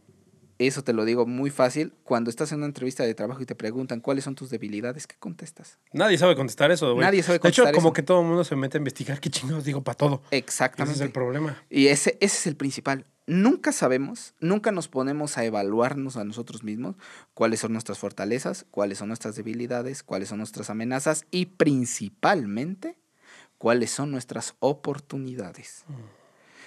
[0.57, 3.55] eso te lo digo muy fácil, cuando estás en una entrevista de trabajo y te
[3.55, 5.79] preguntan cuáles son tus debilidades, ¿qué contestas?
[5.91, 7.05] Nadie sabe contestar eso, güey.
[7.05, 9.29] Nadie sabe De hecho, contestar como que todo el mundo se mete a investigar qué
[9.29, 10.21] chingados digo para todo.
[10.31, 10.95] Ese Exactamente.
[10.95, 11.61] es el problema.
[11.69, 13.05] Y ese, ese es el principal.
[13.27, 16.95] Nunca sabemos, nunca nos ponemos a evaluarnos a nosotros mismos
[17.33, 22.97] cuáles son nuestras fortalezas, cuáles son nuestras debilidades, cuáles son nuestras amenazas y principalmente
[23.57, 25.85] cuáles son nuestras oportunidades.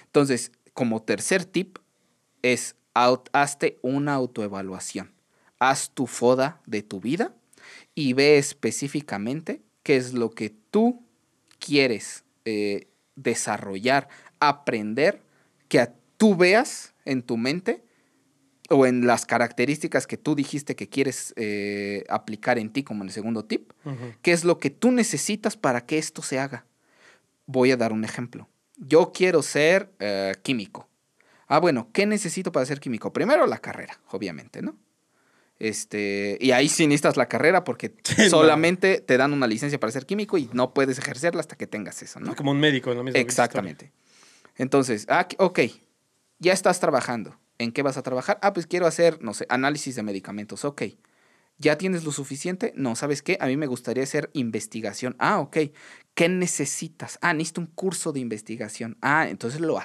[0.05, 1.77] Entonces, como tercer tip
[2.41, 5.11] es hazte una autoevaluación.
[5.59, 7.33] Haz tu foda de tu vida
[7.95, 11.03] y ve específicamente qué es lo que tú
[11.59, 14.07] quieres eh, desarrollar,
[14.39, 15.21] aprender,
[15.67, 17.83] que a- tú veas en tu mente
[18.69, 23.07] o en las características que tú dijiste que quieres eh, aplicar en ti, como en
[23.09, 23.71] el segundo tip,
[24.21, 26.65] qué es lo que tú necesitas para que esto se haga.
[27.45, 28.47] Voy a dar un ejemplo.
[28.77, 30.87] Yo quiero ser eh, químico.
[31.49, 33.11] Ah, bueno, ¿qué necesito para ser químico?
[33.11, 34.77] Primero la carrera, obviamente, ¿no?
[35.57, 38.29] Este, y ahí sí necesitas la carrera porque Sí, no.
[38.29, 42.01] solamente te dan una licencia para ser químico y no puedes ejercerla hasta que tengas
[42.01, 42.35] eso, ¿no?
[42.35, 43.91] Como un médico, en la misma Exactamente.
[44.55, 45.59] Entonces, ah, ok,
[46.37, 47.37] ya estás trabajando.
[47.57, 48.39] ¿En qué vas a trabajar?
[48.41, 50.63] Ah, pues quiero hacer, no sé, análisis de medicamentos.
[50.63, 50.83] Ok.
[51.61, 52.71] ¿Ya tienes lo suficiente?
[52.77, 53.37] No, ¿sabes qué?
[53.41, 55.17] A mí me gustaría hacer investigación.
[55.19, 55.57] Ah, ok.
[56.13, 57.19] ¿Qué necesitas?
[57.21, 58.97] Ah, necesito un curso de investigación.
[59.01, 59.77] Ah, entonces lo,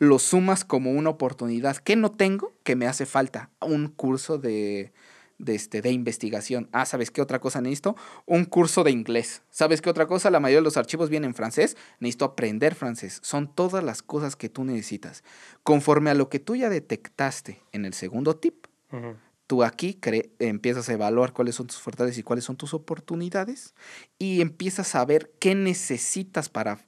[0.00, 1.76] lo sumas como una oportunidad.
[1.76, 2.52] ¿Qué no tengo?
[2.64, 4.92] Que me hace falta un curso de,
[5.38, 6.68] de, este, de investigación.
[6.72, 7.94] Ah, ¿sabes qué otra cosa necesito?
[8.26, 9.42] Un curso de inglés.
[9.50, 10.32] ¿Sabes qué otra cosa?
[10.32, 11.76] La mayoría de los archivos vienen en francés.
[12.00, 13.20] Necesito aprender francés.
[13.22, 15.22] Son todas las cosas que tú necesitas.
[15.62, 19.16] Conforme a lo que tú ya detectaste en el segundo tip, Ujú.
[19.46, 19.98] Tú aquí
[20.38, 23.74] empiezas a evaluar cuáles son tus fortalezas y cuáles son tus oportunidades
[24.18, 26.78] y empiezas a ver qué necesitas para,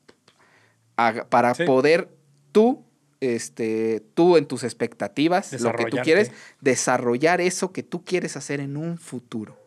[1.28, 1.64] para Sí.
[1.64, 2.08] poder
[2.52, 2.84] tú,
[3.20, 8.60] este, tú en tus expectativas, lo que tú quieres, desarrollar eso que tú quieres hacer
[8.60, 9.58] en un futuro.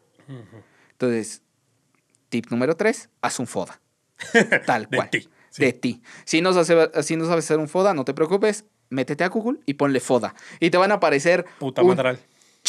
[0.91, 1.41] Entonces,
[2.29, 3.79] tip número tres, haz un FODA.
[4.65, 5.09] Tal De cual.
[5.09, 5.61] ti, sí.
[5.63, 6.01] De ti.
[6.25, 9.59] Si no, sabes, si no sabes hacer un FODA, no te preocupes, métete a Google
[9.65, 10.35] y ponle FODA.
[10.59, 12.19] Y te van a aparecer Puta un madral.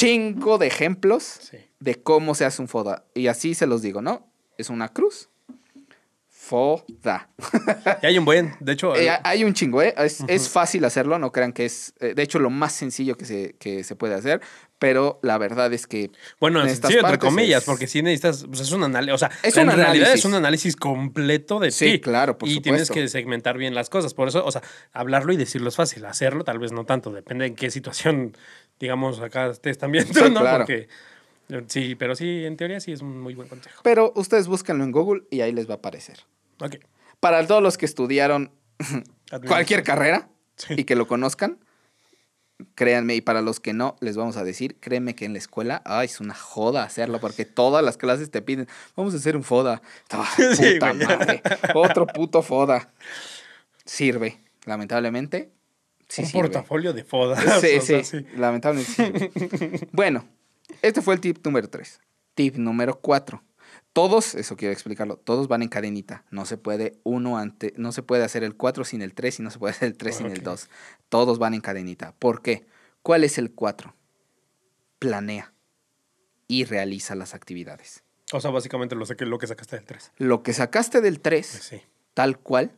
[0.01, 1.59] Chingo de ejemplos Sí.
[1.79, 3.05] de cómo se hace un FODA.
[3.15, 4.31] Y así se los digo, ¿no?
[4.59, 5.29] Es una cruz.
[6.29, 7.29] FODA.
[8.03, 9.95] Y hay un buen, de hecho, Eh, hay un chingo, ¿eh?
[9.99, 13.25] Es, es fácil hacerlo, no crean que es, eh, de hecho, lo más sencillo que
[13.25, 14.41] se, que se puede hacer,
[14.79, 16.11] pero la verdad es que...
[16.41, 19.31] bueno, en sí, entre comillas, es- porque sí necesitas, pues es un análisis, o sea,
[19.43, 20.15] Es en realidad análisis.
[20.15, 22.01] es un análisis completo de Sí, ti.
[22.01, 25.37] claro, por Y tienes que segmentar bien las cosas, por eso, o sea, hablarlo y
[25.37, 28.35] decirlo es fácil, hacerlo tal vez no tanto, depende en qué situación,
[28.81, 30.41] digamos, acá estés también, tú, Sí, ¿no?
[30.41, 30.65] claro.
[30.65, 30.89] Porque,
[31.51, 33.81] eh, sí, pero sí, en teoría sí es un muy buen consejo.
[33.85, 36.21] Pero ustedes búsquenlo en Google y ahí les va a aparecer.
[36.61, 36.77] Ok.
[37.21, 38.51] Para todos los que estudiaron
[39.47, 40.75] cualquier carrera Sí.
[40.77, 41.59] y que lo conozcan,
[42.75, 45.81] créanme, y para los que no, les vamos a decir, créeme que en la escuela,
[45.87, 49.43] ay, es una joda hacerlo, porque todas las clases te piden, vamos a hacer un
[49.45, 49.81] foda.
[50.11, 51.43] Ah, Sí, puta madre,
[51.75, 52.91] otro puto foda.
[53.87, 55.51] Sirve, lamentablemente.
[56.11, 56.43] Sí un sirve.
[56.43, 57.43] portafolio de fodas.
[57.61, 59.31] Sí, o sea, sí, lamentablemente
[59.79, 59.87] sí.
[59.93, 60.29] bueno,
[60.83, 62.01] este fue el tip número 3.
[62.35, 63.43] Tip número 4.
[63.93, 66.25] Todos, eso quiero explicarlo, todos van en cadenita.
[66.31, 69.43] No se puede uno ante, no se puede hacer el 4 sin el 3 y
[69.43, 70.45] no se puede hacer el 3 sin el Ok.
[70.45, 70.69] 2.
[71.09, 72.13] Todos van en cadenita.
[72.19, 72.67] ¿Por qué?
[73.03, 73.95] ¿Cuál es el 4?
[74.99, 75.53] Planea
[76.47, 78.03] y realiza las actividades.
[78.33, 80.13] O sea, básicamente lo, lo que sacaste del 3.
[80.19, 81.83] Lo que sacaste del 3 Sí.
[82.15, 82.73] tal cual,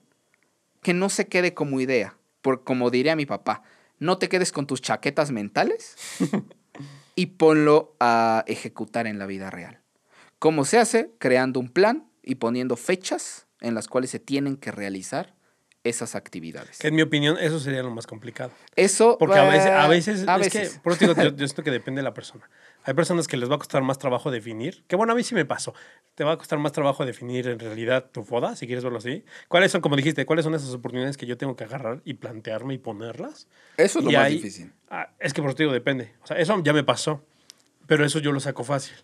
[0.83, 2.17] que no se quede como idea.
[2.43, 3.63] Por, como diría mi papá,
[3.99, 5.97] no te quedes con tus chaquetas mentales
[7.15, 9.81] y ponlo a ejecutar en la vida real.
[10.39, 11.13] ¿Cómo se hace?
[11.19, 15.35] Creando un plan y poniendo fechas en las cuales se tienen que realizar
[15.85, 16.79] esas actividades.
[16.79, 18.53] Que en mi opinión, eso sería lo más complicado.
[18.77, 19.17] Eso.
[19.19, 21.63] Porque a veces, a eh, veces, a es que, por eso digo, yo, yo siento
[21.63, 22.49] que depende de la persona.
[22.85, 25.35] Hay personas que les va a costar más trabajo definir, que bueno, a mí sí
[25.35, 25.73] me pasó.
[26.15, 29.25] Te va a costar más trabajo definir en realidad tu foda, si quieres verlo así.
[29.49, 32.75] ¿Cuáles son, como dijiste, cuáles son esas oportunidades que yo tengo que agarrar y plantearme
[32.75, 33.47] y ponerlas?
[33.77, 34.73] Eso es lo Y más difícil.
[34.91, 36.13] Ah, es que por eso te digo, depende.
[36.23, 37.25] O sea, eso ya me pasó,
[37.87, 38.97] pero eso yo lo saco fácil.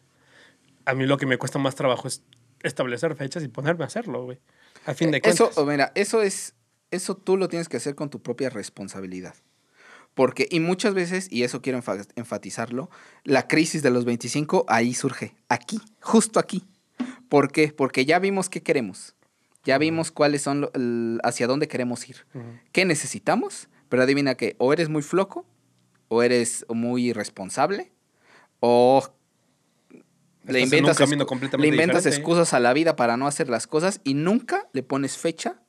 [0.85, 2.23] A mí lo que me cuesta más trabajo es
[2.63, 4.39] establecer fechas y ponerme a hacerlo, güey.
[4.87, 5.51] A fin de cuentas.
[5.51, 6.55] Eso, mira, eso es,
[6.91, 9.35] eso tú lo tienes que hacer con tu propia responsabilidad.
[10.19, 12.91] Porque, y muchas veces, y eso quiero enfa- enfatizarlo,
[13.23, 16.67] la crisis de los 25 ahí surge, aquí, justo aquí.
[17.29, 17.73] ¿Por qué?
[17.73, 19.15] Porque ya vimos qué queremos,
[19.65, 22.27] ya vimos cuáles son, lo- el- hacia dónde queremos ir,
[22.73, 25.47] qué necesitamos, pero adivina que o eres muy flojo,
[26.09, 27.93] o eres muy irresponsable,
[28.59, 29.05] o
[30.47, 30.97] le inventas,
[31.63, 35.17] le inventas excusas a la vida para no hacer las cosas y nunca le pones
[35.17, 35.63] fecha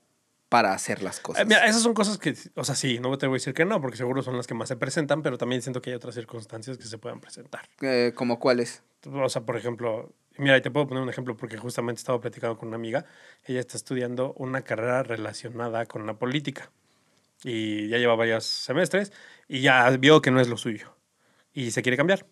[0.50, 1.44] para hacer las cosas.
[1.44, 3.66] Eh, Mira, esas son cosas que, o sea, sí, no te voy a decir que
[3.66, 6.16] no, porque seguro son las que más se presentan, pero también siento que hay otras
[6.16, 7.70] circunstancias que se puedan presentar.
[7.82, 8.84] Eh, ¿Como cuáles?
[9.06, 12.58] O sea, por ejemplo, mira, y te puedo poner un ejemplo porque justamente estaba platicando
[12.58, 13.06] con una amiga.
[13.46, 16.72] Ella está estudiando una carrera relacionada con la política
[17.44, 19.14] y ya lleva varios semestres
[19.48, 20.96] y ya vio que no es lo suyo
[21.54, 22.26] y se quiere cambiar.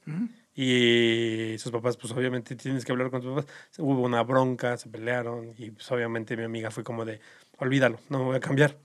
[0.56, 3.56] Y sus papás, pues obviamente tienes que hablar con tus papás.
[3.78, 7.20] Hubo una bronca, se pelearon y pues obviamente mi amiga fue como de,
[7.58, 8.76] olvídalo, no me voy a cambiar.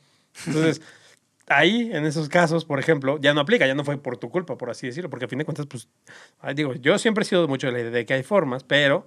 [0.47, 0.81] Entonces,
[1.47, 4.57] ahí, en esos casos, por ejemplo, ya no aplica, ya no fue por tu culpa,
[4.57, 5.89] por así decirlo, porque a fin de cuentas, pues,
[6.55, 9.07] digo, yo siempre he sido mucho de la idea de que hay formas, pero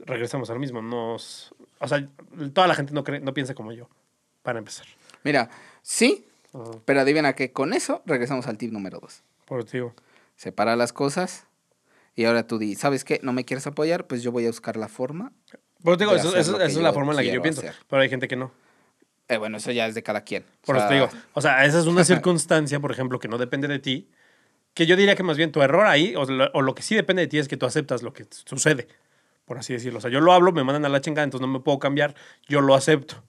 [0.00, 0.82] regresamos al mismo.
[0.82, 2.06] Nos, o sea,
[2.52, 3.88] toda la gente no, cree, no piensa como yo,
[4.42, 4.86] para empezar.
[5.22, 5.48] Mira,
[5.82, 6.70] sí, Ajá.
[6.84, 9.22] pero adivina que con eso regresamos al tip número dos.
[9.46, 9.94] Por digo.
[10.36, 11.46] Separa las cosas
[12.16, 13.20] y ahora tú di, ¿sabes qué?
[13.22, 15.32] No me quieres apoyar, pues yo voy a buscar la forma.
[15.82, 17.74] Por eso te digo, eso, eso- es la forma en la que yo pienso, hacer.
[17.88, 18.50] pero hay gente que no.
[19.28, 20.42] Eh, bueno, eso ya es de cada quien.
[20.62, 21.22] O Por eso te sea, digo.
[21.32, 24.08] O sea, esa es una circunstancia, por ejemplo, que no depende de ti.
[24.74, 26.94] Que yo diría que más bien tu error ahí, o lo, o lo que sí
[26.94, 28.88] depende de ti es que tú aceptas lo que sucede.
[29.44, 29.98] Por así decirlo.
[29.98, 32.14] O sea, yo lo hablo, me mandan a la chingada, entonces no me puedo cambiar.
[32.48, 33.22] Yo lo acepto.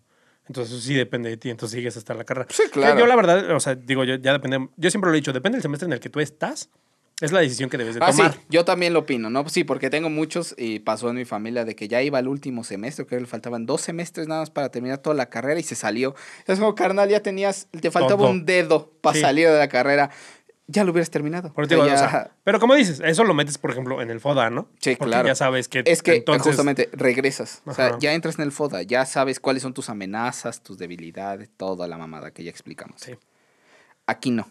[0.48, 1.50] Entonces eso sí depende de ti.
[1.50, 2.48] Entonces sigues hasta la carrera.
[2.50, 3.00] Sí, claro.
[3.00, 4.70] Yo la verdad, o sea, digo, yo ya depende.
[4.78, 6.70] Yo siempre lo he dicho, depende del semestre en el que tú estás.
[7.22, 8.38] Es la decisión que debes de Ah, sí, tomar.
[8.50, 9.48] yo también lo opino, ¿no?
[9.48, 12.66] Sí, porque tengo muchos y pasó en mi familia de que ya iba al último
[12.66, 15.76] semestre, que le faltaban dos semestres nada más para terminar toda la carrera y se
[15.76, 16.14] salió.
[16.46, 18.30] Es como, carnal, ya tenías, te faltaba Todo.
[18.32, 19.22] un dedo para Sí.
[19.22, 20.10] salir de la carrera.
[20.68, 21.54] Ya lo hubieras terminado.
[21.54, 24.02] Por digo, O sea, o ya- sea, pero como dices, eso lo metes, por ejemplo,
[24.02, 24.68] en el FODA, ¿no?
[24.80, 25.28] Sí, Porque claro.
[25.28, 25.84] ya sabes que.
[25.86, 27.62] Es que entonces, justamente regresas.
[27.66, 31.50] O sea, ya entras en el FODA, ya sabes cuáles son tus amenazas, tus debilidades,
[31.56, 33.00] toda la mamada que ya explicamos.
[33.00, 33.14] Sí.
[34.08, 34.50] Aquí no.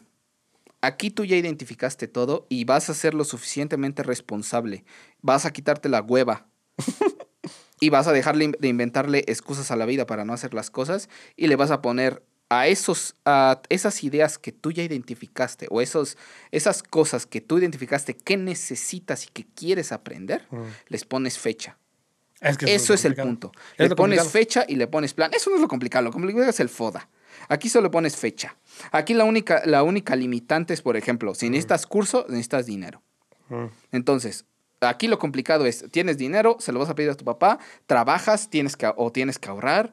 [0.87, 4.85] Aquí tú ya identificaste todo y vas a ser lo suficientemente responsable.
[5.23, 6.47] Vas a quitarte la hueva.
[7.81, 11.09] y vas a dejarle de inventarle excusas a la vida para no hacer las cosas
[11.37, 15.81] y le vas a poner a esos a esas ideas que tú ya identificaste o
[15.81, 16.17] esos
[16.51, 20.63] esas cosas que tú identificaste que necesitas y que quieres aprender, Mm.
[20.89, 21.79] les pones fecha.
[22.41, 23.53] Es que Eso es el punto.
[23.79, 24.29] Es Le pones complicado.
[24.31, 25.31] fecha y le pones plan.
[25.33, 26.05] Eso no es lo complicado.
[26.05, 27.09] Lo complicado es el FODA.
[27.49, 28.57] Aquí solo pones fecha.
[28.93, 33.03] Aquí la única, la única limitante es, por ejemplo, si necesitas curso, necesitas dinero.
[33.93, 34.47] Entonces,
[34.81, 38.51] aquí lo complicado es, tienes dinero, se lo vas a pedir a tu papá, trabajas,
[38.51, 39.93] tienes que, o tienes que ahorrar.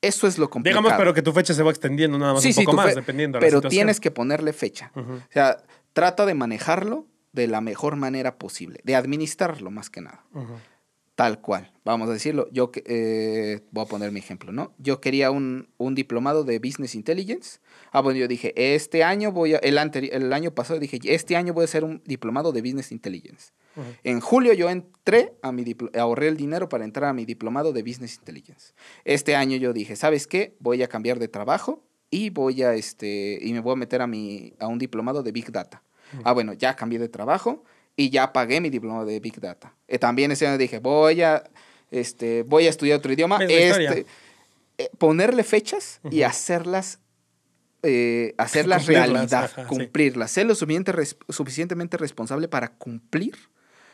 [0.00, 0.82] Eso es lo complicado.
[0.82, 3.38] Digamos, pero que tu fecha se va extendiendo nada más Sí, un poco más, dependiendo
[3.38, 4.92] de la Pero tienes que ponerle fecha.
[4.94, 5.58] O sea,
[5.92, 10.24] trata de manejarlo de la mejor manera posible, de administrarlo más que nada.
[11.18, 12.46] Tal cual, vamos a decirlo.
[12.52, 14.72] Yo que- eh, voy a poner mi ejemplo, ¿no?
[14.78, 17.58] Yo quería un, un diplomado de Business Intelligence.
[17.90, 21.34] Ah, bueno, yo dije, este año voy a, el, anteri- el año pasado dije, este
[21.34, 23.50] año voy a hacer un diplomado de Business Intelligence.
[24.04, 25.64] En julio yo entré a mi
[25.98, 28.74] ahorré el dinero para entrar a mi diplomado de Business Intelligence.
[29.04, 30.54] Este año yo dije, ¿sabes qué?
[30.60, 34.06] Voy a cambiar de trabajo y voy a este y me voy a meter a
[34.06, 35.82] mi a un diplomado de Big Data.
[36.24, 37.64] Ah, bueno, ya cambié de trabajo
[37.98, 39.74] y ya pagué mi diplomado de Big Data.
[39.88, 41.42] Eh, también ese año dije, voy a
[41.90, 44.06] este voy a estudiar otro idioma, este
[44.78, 47.00] eh, ponerle fechas y hacerlas
[47.82, 49.68] eh, hacerlas Cumplirlas, realidad, ajá, sí.
[49.68, 53.36] cumplirlas, ser lo suficiente res- suficientemente responsable para cumplir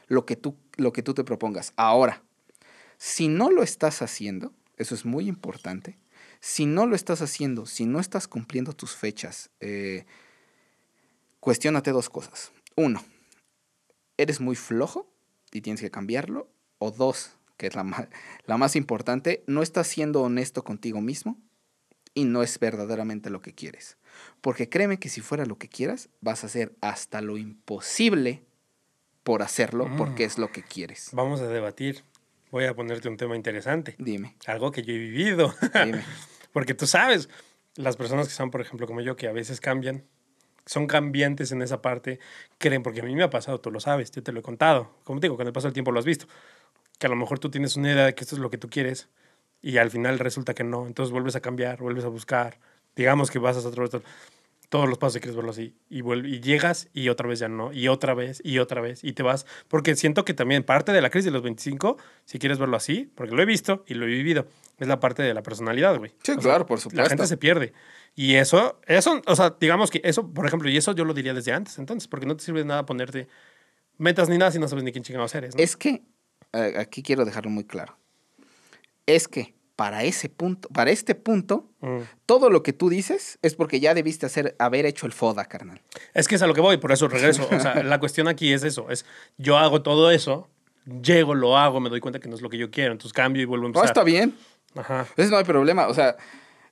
[0.06, 1.72] lo que tú, lo que tú te propongas.
[1.76, 2.22] Ahora,
[2.98, 5.98] si no lo estás haciendo, eso es muy importante,
[6.40, 10.04] si no lo estás haciendo, si no estás cumpliendo tus fechas, eh,
[11.40, 12.52] cuestiónate dos cosas.
[12.76, 13.02] Uno,
[14.24, 15.08] ¿eres muy flojo
[15.52, 16.50] y tienes que cambiarlo?
[16.78, 18.08] O dos, que es la, ma-
[18.46, 21.38] la más importante, no estás siendo honesto contigo mismo
[22.14, 23.96] y no es verdaderamente lo que quieres.
[24.40, 28.44] Porque créeme que si fuera lo que quieras, vas a hacer hasta lo imposible
[29.22, 29.96] por hacerlo Mm.
[29.96, 31.08] porque es lo que quieres.
[31.12, 32.02] Vamos a debatir.
[32.50, 33.96] Voy a ponerte un tema interesante.
[33.98, 35.54] Dime, Algo que yo he vivido.
[35.84, 36.02] dime.
[36.52, 37.28] Porque tú sabes,
[37.74, 40.04] las personas que son, por ejemplo, como yo, que a veces cambian,
[40.66, 42.18] son cambiantes en esa parte,
[42.58, 44.90] creen, porque a mí me ha pasado, tú lo sabes, yo te lo he contado,
[45.04, 46.26] como te digo, con el paso del tiempo lo has visto,
[46.98, 48.68] que a lo mejor tú tienes una idea de que esto es lo que tú
[48.68, 49.08] quieres
[49.60, 52.58] y al final resulta que no, entonces vuelves a cambiar, vuelves a buscar,
[52.96, 54.02] digamos que vas a otro,
[54.68, 55.74] todos los pasos y quieres verlo así.
[55.88, 59.12] Y, y llegas y otra vez ya no, y otra vez, y otra vez, y
[59.12, 59.46] te vas.
[59.68, 63.10] Porque siento que también parte de la crisis de los 25, si quieres verlo así,
[63.14, 64.46] porque lo he visto y lo he vivido,
[64.78, 66.12] es la parte de la personalidad, güey.
[66.22, 67.02] Sí, claro, por supuesto.
[67.02, 67.72] La gente se pierde.
[68.16, 71.34] Y eso, eso, o sea, digamos que eso, por ejemplo, y eso yo lo diría
[71.34, 73.28] desde antes, entonces, porque no te sirve de nada ponerte
[73.98, 75.54] metas ni nada si no sabes ni quién chingados eres.
[75.56, 76.02] Es que,
[76.52, 77.96] aquí quiero dejarlo muy claro.
[79.06, 81.98] Es que para ese punto, para este punto, mm.
[82.26, 85.80] todo lo que tú dices es porque ya debiste hacer, haber hecho el FODA, carnal.
[86.12, 87.48] Es que es a lo que voy, por eso regreso.
[87.54, 89.04] O sea, la cuestión aquí es eso, es
[89.38, 90.48] yo hago todo eso,
[91.02, 93.42] llego, lo hago, me doy cuenta que no es lo que yo quiero, entonces cambio
[93.42, 93.84] y vuelvo a empezar.
[93.84, 94.36] No, está bien.
[94.74, 95.06] Ajá.
[95.16, 96.16] Eso no hay problema, o sea,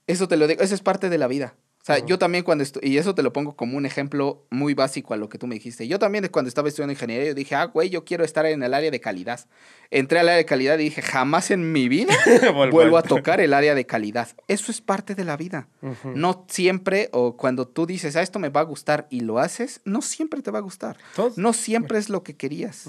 [0.06, 1.54] eso te lo digo, eso es parte de la vida.
[1.82, 4.72] O sea, yo también cuando estoy, y eso te lo pongo como un ejemplo muy
[4.72, 5.88] básico a lo que tú me dijiste.
[5.88, 8.72] Yo también cuando estaba estudiando ingeniería, yo dije, ah, güey, yo quiero estar en el
[8.72, 9.40] área de calidad.
[9.90, 12.14] Entré al área de calidad y dije, jamás en mi vida
[12.70, 14.28] vuelvo a tocar el área de calidad.
[14.46, 15.66] Eso es parte de la vida.
[16.04, 19.80] No siempre, o cuando tú dices, ah, esto me va a gustar y lo haces,
[19.84, 20.98] no siempre te va a gustar.
[21.34, 22.88] No siempre es lo que querías.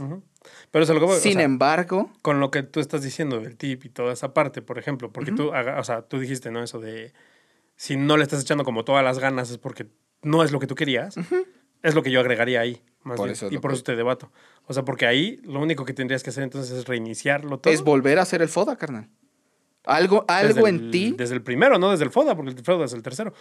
[0.69, 2.11] Pero eso lo que Sin embargo.
[2.21, 5.31] Con lo que tú estás diciendo del tip y toda esa parte, por ejemplo, porque
[5.31, 6.61] tú, o sea, tú dijiste, ¿no?
[6.61, 7.11] Eso de
[7.75, 9.87] si no le estás echando como todas las ganas es porque
[10.21, 11.15] no es lo que tú querías,
[11.81, 12.81] es lo que yo agregaría ahí.
[13.03, 13.35] Más bien.
[13.51, 14.31] y por eso te debato.
[14.65, 17.73] O sea, porque ahí lo único que tendrías que hacer entonces es reiniciarlo todo.
[17.73, 19.09] Es volver a hacer el FODA, carnal.
[19.85, 21.13] Algo, algo en ti.
[21.17, 23.33] Desde el primero, no desde el FODA, porque el FODA es el tercero.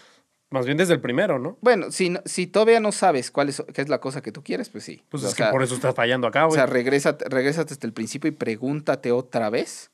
[0.50, 1.56] Más bien desde el primero, ¿no?
[1.60, 4.68] Bueno, si, si todavía no sabes cuál es, qué es la cosa que tú quieres,
[4.68, 5.02] pues sí.
[5.08, 6.52] Pues es que por eso estás fallando acá, güey.
[6.52, 9.91] O sea, regresa, regresa desde el principio y pregúntate otra vez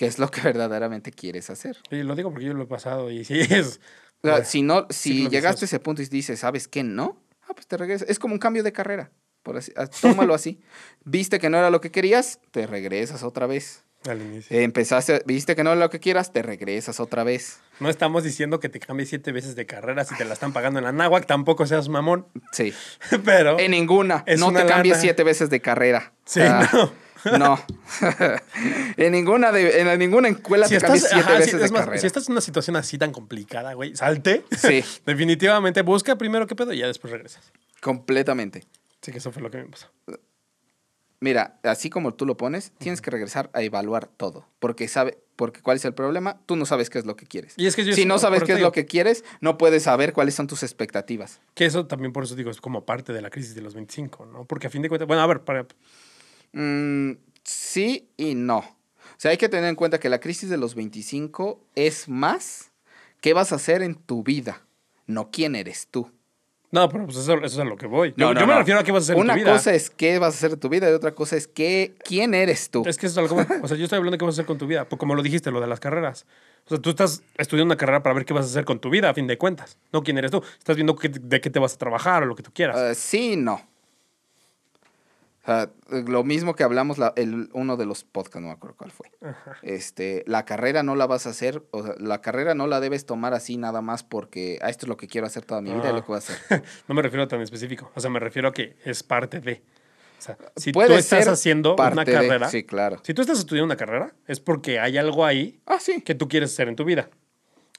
[0.00, 1.76] qué es lo que verdaderamente quieres hacer.
[1.90, 3.80] Y lo digo porque yo lo he pasado y sí es.
[4.22, 6.82] O sea, si no, si llegaste a ese punto y dices, ¿sabes qué?
[6.82, 8.08] No, ah, pues te regresas.
[8.08, 9.10] Es como un cambio de carrera.
[9.42, 10.58] Por así, ah, tómalo así.
[11.04, 13.84] Viste que no era lo que querías, te regresas otra vez.
[14.08, 14.58] Al inicio.
[14.58, 17.60] empezaste, viste que no era lo que quieras, te regresas otra vez.
[17.80, 20.78] No estamos diciendo que te cambies siete veces de carrera si te la están pagando
[20.78, 22.26] en la náhuac, tampoco seas mamón.
[22.52, 22.72] Sí.
[23.26, 23.58] Pero.
[23.60, 24.24] En ninguna.
[24.38, 26.14] No te cambies siete veces de carrera.
[26.24, 26.90] Sí, no.
[27.38, 27.58] No.
[28.96, 31.98] en ninguna de, en ninguna escuela si te estás, siete veces de carrera.
[31.98, 34.44] Si estás en una situación así tan complicada, güey, salte.
[34.56, 34.84] Sí.
[35.06, 37.52] Definitivamente busca primero qué pedo y ya después regresas.
[37.80, 38.64] Completamente.
[39.00, 39.88] Sí, que eso fue lo que me pasó.
[41.20, 44.46] Mira, así como tú lo pones, tienes que regresar a evaluar todo.
[44.58, 47.52] Porque sabe, porque cuál es el problema, tú no sabes qué es lo que quieres.
[47.58, 50.34] Y es que si no sabes qué es lo que quieres, no puedes saber cuáles
[50.34, 51.40] son tus expectativas.
[51.52, 54.24] Que eso también por eso digo, es como parte de la crisis de los 25,
[54.24, 54.44] ¿no?
[54.46, 55.66] Porque a fin de cuentas, bueno, a ver, para,
[56.52, 57.12] Mm,
[57.44, 58.58] sí y no.
[58.58, 62.72] O sea, hay que tener en cuenta que la crisis de los 25 es más
[63.20, 64.62] qué vas a hacer en tu vida,
[65.06, 66.10] no quién eres tú.
[66.72, 68.14] No, pero pues eso, es a lo que voy.
[68.16, 69.50] Yo, me refiero a qué vas a hacer en tu vida.
[69.50, 71.96] Una cosa es qué vas a hacer en tu vida y otra cosa es qué,
[72.04, 72.84] quién eres tú.
[72.86, 73.42] Es que eso es algo.
[73.62, 74.88] o sea, yo estoy hablando de qué vas a hacer con tu vida.
[74.88, 76.26] Pues como lo dijiste, lo de las carreras.
[76.66, 78.88] O sea, tú estás estudiando una carrera para ver qué vas a hacer con tu
[78.88, 79.78] vida, a fin de cuentas.
[79.92, 80.44] No quién eres tú.
[80.58, 82.92] Estás viendo de qué te vas a trabajar o lo que tú quieras.
[82.92, 83.69] Uh, sí, no
[85.88, 89.10] lo mismo que hablamos la, el, uno de los podcasts, no me acuerdo cuál fue.
[89.62, 93.06] Este, la carrera no la vas a hacer, o sea, la carrera no la debes
[93.06, 95.90] tomar así nada más porque ah, esto es lo que quiero hacer toda mi vida
[95.90, 96.36] y lo que voy a hacer.
[96.88, 99.62] no me refiero a tan específico, o sea, me refiero a que es parte de.
[100.18, 103.00] O sea, si tú estás haciendo una carrera, sí, claro.
[103.02, 106.02] Si tú estás estudiando una carrera, es porque hay algo ahí ah, sí.
[106.02, 107.08] que tú quieres hacer en tu vida.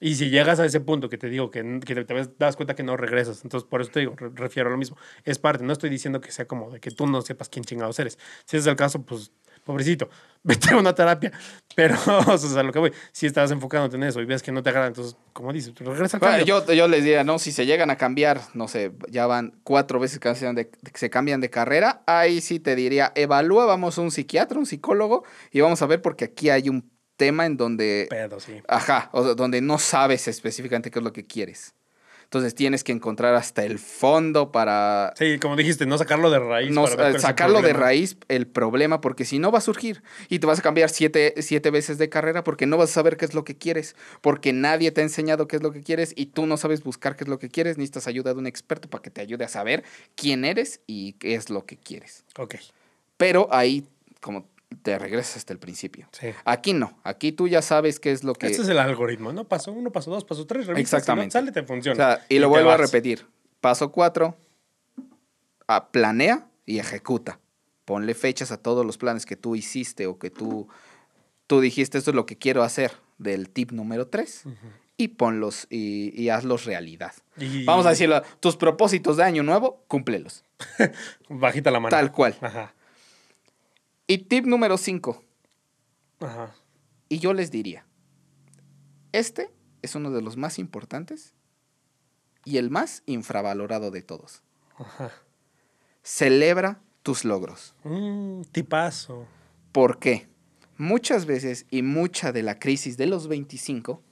[0.03, 2.81] Y si llegas a ese punto que te digo que, que te, das cuenta que
[2.81, 4.97] no regresas, entonces por eso te digo, refiero a lo mismo.
[5.23, 7.99] Es parte, no estoy diciendo que sea como de que tú no sepas quién chingados
[7.99, 8.17] eres.
[8.45, 9.31] Si ese es el caso, pues
[9.63, 10.09] pobrecito,
[10.43, 11.31] vete a una terapia.
[11.75, 11.95] Pero,
[12.27, 14.69] o sea, lo que voy, si estás enfocándote en eso y ves que no te
[14.69, 16.45] agrada, entonces, como dices, regresa al cambio.
[16.45, 19.99] yo, yo les diría, no, si se llegan a cambiar, no sé, ya van cuatro
[19.99, 24.01] veces que se, de, se cambian de carrera, ahí sí te diría, evalúa, vamos a
[24.01, 26.89] un psiquiatra, un psicólogo, y vamos a ver porque aquí hay un
[27.21, 28.07] tema en donde...
[28.09, 28.63] Pedo, sí.
[28.67, 31.75] Ajá, o donde no sabes específicamente qué es lo que quieres.
[32.23, 35.13] Entonces tienes que encontrar hasta el fondo para...
[35.15, 36.71] Sí, como dijiste, no sacarlo de raíz.
[36.71, 40.57] No, sacarlo de raíz el problema, porque si no va a surgir y te vas
[40.57, 43.43] a cambiar siete, siete veces de carrera porque no vas a saber qué es lo
[43.43, 46.57] que quieres, porque nadie te ha enseñado qué es lo que quieres y tú no
[46.57, 49.21] sabes buscar qué es lo que quieres, necesitas ayuda de un experto para que te
[49.21, 49.83] ayude a saber
[50.15, 52.23] quién eres y qué es lo que quieres.
[52.39, 52.55] Ok.
[53.17, 53.85] Pero ahí,
[54.21, 54.47] como
[54.83, 56.07] te regresas hasta el principio.
[56.45, 58.47] Aquí no, aquí tú ya sabes qué es lo que...
[58.47, 59.43] Este es el algoritmo, ¿no?
[59.45, 61.33] Paso uno, paso dos, paso tres, Exactamente.
[61.33, 62.19] sale, te funciona.
[62.29, 63.27] y, lo vuelvo a repetir.
[63.59, 64.35] Paso cuatro,
[65.91, 67.39] planea y ejecuta.
[67.85, 70.67] Ponle fechas a todos los planes que tú hiciste o que tú,
[71.47, 74.43] tú dijiste, esto es lo que quiero hacer del tip número tres.
[74.97, 77.13] y ponlos y, y hazlos realidad.
[77.37, 80.43] Y- Vamos a decirlo, tus propósitos de año nuevo, cúmplelos.
[81.29, 81.89] Bajita la mano.
[81.89, 82.35] Tal cual.
[82.41, 82.73] Ajá.
[84.11, 85.23] Y tip número 5,
[86.19, 86.53] Ajá.
[87.07, 87.85] y yo les diría,
[89.13, 89.49] este
[89.81, 91.33] es uno de los más importantes
[92.43, 94.43] y el más infravalorado de todos.
[94.77, 95.11] Ajá.
[96.03, 97.73] Celebra tus logros.
[97.85, 99.27] Mm, tipazo.
[99.71, 100.27] ¿Por qué?
[100.77, 104.03] Muchas veces y mucha de la crisis de los 25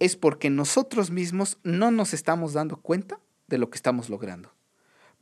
[0.00, 4.52] es porque nosotros mismos no nos estamos dando cuenta de lo que estamos logrando.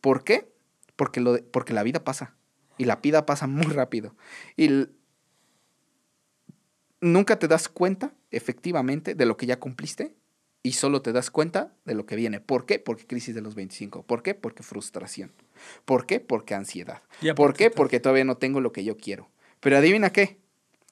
[0.01, 0.53] ¿Por qué?
[0.97, 2.35] Porque, lo de- porque la vida pasa.
[2.79, 4.15] Y la vida pasa muy rápido.
[4.57, 4.87] Y
[7.01, 10.15] nunca te das cuenta, efectivamente, de lo que ya cumpliste.
[10.63, 12.41] Y solo te das cuenta de lo que viene.
[12.41, 12.79] ¿Por qué?
[12.79, 14.03] Porque crisis de los 25.
[14.03, 14.35] ¿Por qué?
[14.35, 15.33] Porque frustración.
[15.85, 16.21] ¿Por qué?
[16.21, 17.03] Porque ansiedad.
[17.37, 17.71] ¿Por qué?
[17.71, 19.29] Porque todavía no tengo lo que yo quiero.
[19.61, 20.39] Pero adivina qué.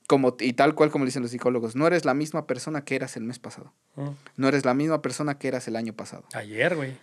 [0.07, 3.17] Como, y tal cual como dicen los psicólogos, no eres la misma persona que eras
[3.17, 3.73] el mes pasado.
[3.97, 4.11] Mm.
[4.37, 6.25] No eres la misma persona que eras el año pasado.
[6.33, 6.97] Ayer, güey.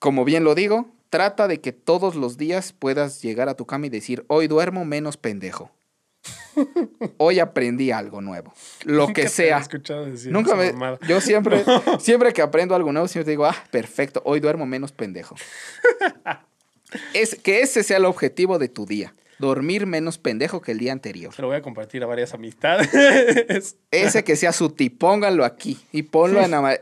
[0.00, 3.86] Como bien lo digo, trata de que todos los días puedas llegar a tu cama
[3.86, 5.70] y decir, hoy duermo menos pendejo.
[7.18, 8.52] Hoy aprendí algo nuevo.
[8.84, 9.56] Lo que sea.
[9.56, 10.72] había escuchado decir Nunca me...
[10.72, 10.98] mamada.
[11.06, 11.64] Yo siempre,
[11.98, 15.36] siempre que aprendo algo nuevo, siempre digo, ah, perfecto, hoy duermo menos pendejo.
[17.12, 19.12] Es, que ese sea el objetivo de tu día.
[19.38, 21.34] Dormir menos pendejo que el día anterior.
[21.34, 22.88] Se lo voy a compartir a varias amistades.
[23.90, 26.78] Ese que sea su ti, póngalo aquí y ponlo en ama-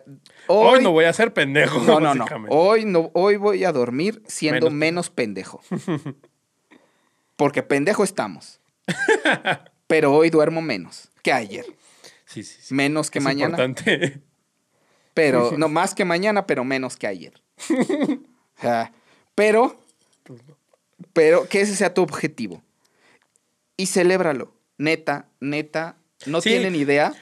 [0.46, 1.80] Hoy, no voy a ser pendejo.
[1.80, 2.26] No, no, no.
[2.50, 5.62] Hoy no, hoy voy a dormir siendo Menos menos, pendejo.
[7.36, 8.60] Porque pendejo estamos.
[9.86, 11.64] Pero hoy duermo menos que ayer.
[12.26, 12.74] Sí, sí, sí.
[12.74, 13.50] Menos que Es mañana.
[13.64, 14.20] importante.
[15.14, 17.40] Pero, no, más que mañana, pero menos que ayer.
[19.34, 19.76] Pero,
[21.14, 22.62] pero que ese sea tu objetivo.
[23.78, 24.52] Y celébralo.
[24.76, 25.96] Neta, neta,
[26.26, 26.50] no Sí.
[26.50, 27.14] tienen idea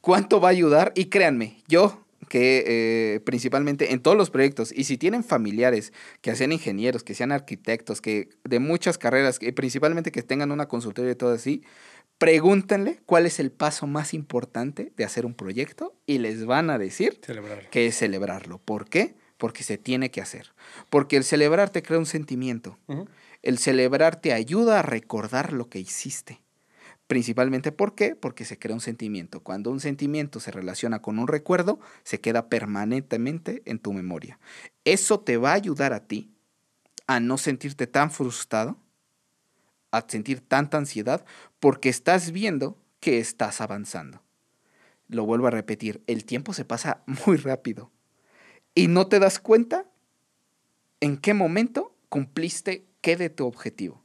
[0.00, 0.92] cuánto va a ayudar.
[0.96, 1.98] Y créanme, yo
[2.28, 5.92] que eh, principalmente en todos los proyectos, y si tienen familiares
[6.22, 10.66] que sean ingenieros, que sean arquitectos, que de muchas carreras, que principalmente que tengan una
[10.66, 11.62] consultoría y todo así,
[12.16, 16.78] pregúntenle cuál es el paso más importante de hacer un proyecto y les van a
[16.78, 17.68] decir Celebrarlo.
[17.70, 18.58] que es celebrarlo.
[18.58, 19.14] ¿Por qué?
[19.42, 20.52] Porque se tiene que hacer.
[20.88, 22.78] Porque el celebrar te crea un sentimiento.
[23.42, 26.40] El celebrar te ayuda a recordar lo que hiciste.
[27.08, 28.14] Principalmente ¿por qué?
[28.14, 29.40] Porque se crea un sentimiento.
[29.40, 34.38] Cuando un sentimiento se relaciona con un recuerdo, se queda permanentemente en tu memoria.
[34.84, 36.30] Eso te va a ayudar a ti
[37.08, 38.76] a no sentirte tan frustrado,
[39.90, 41.24] a sentir tanta ansiedad,
[41.58, 44.22] porque estás viendo que estás avanzando.
[45.08, 47.90] Lo vuelvo a repetir, el tiempo se pasa muy rápido
[48.74, 49.86] y no te das cuenta
[51.00, 54.02] en qué momento cumpliste qué de tu objetivo.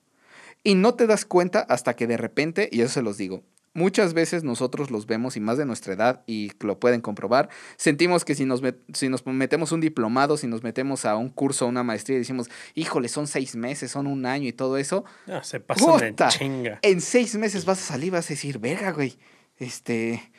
[0.63, 3.43] Y no te das cuenta hasta que de repente, y eso se los digo,
[3.73, 7.47] muchas veces nosotros los vemos y más de nuestra edad y lo pueden comprobar,
[7.77, 8.61] sentimos que si nos,
[8.93, 12.19] si nos metemos un diplomado, si nos metemos a un curso, a una maestría y
[12.19, 16.27] decimos, híjole, son seis meses, son un año y todo eso, Ah, se pasan de
[16.29, 16.79] chinga.
[16.81, 19.15] en seis meses vas a salir y vas a decir, verga, güey,
[19.57, 20.31] este,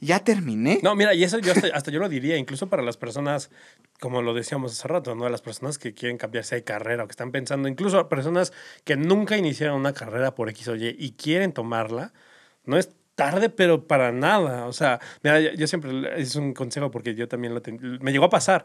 [0.00, 0.80] ya terminé.
[0.82, 3.50] No, mira, y eso yo hasta, yo lo diría, incluso para las personas,
[4.00, 5.28] como lo decíamos hace rato, ¿no?
[5.28, 8.52] Las personas que quieren cambiarse de carrera o que están pensando, incluso personas
[8.84, 12.12] que nunca iniciaron una carrera por X o Y y quieren tomarla,
[12.64, 14.66] no es tarde, pero para nada.
[14.66, 18.12] O sea, mira, yo, yo siempre, es un consejo porque yo también lo ten- me
[18.12, 18.64] llegó a pasar.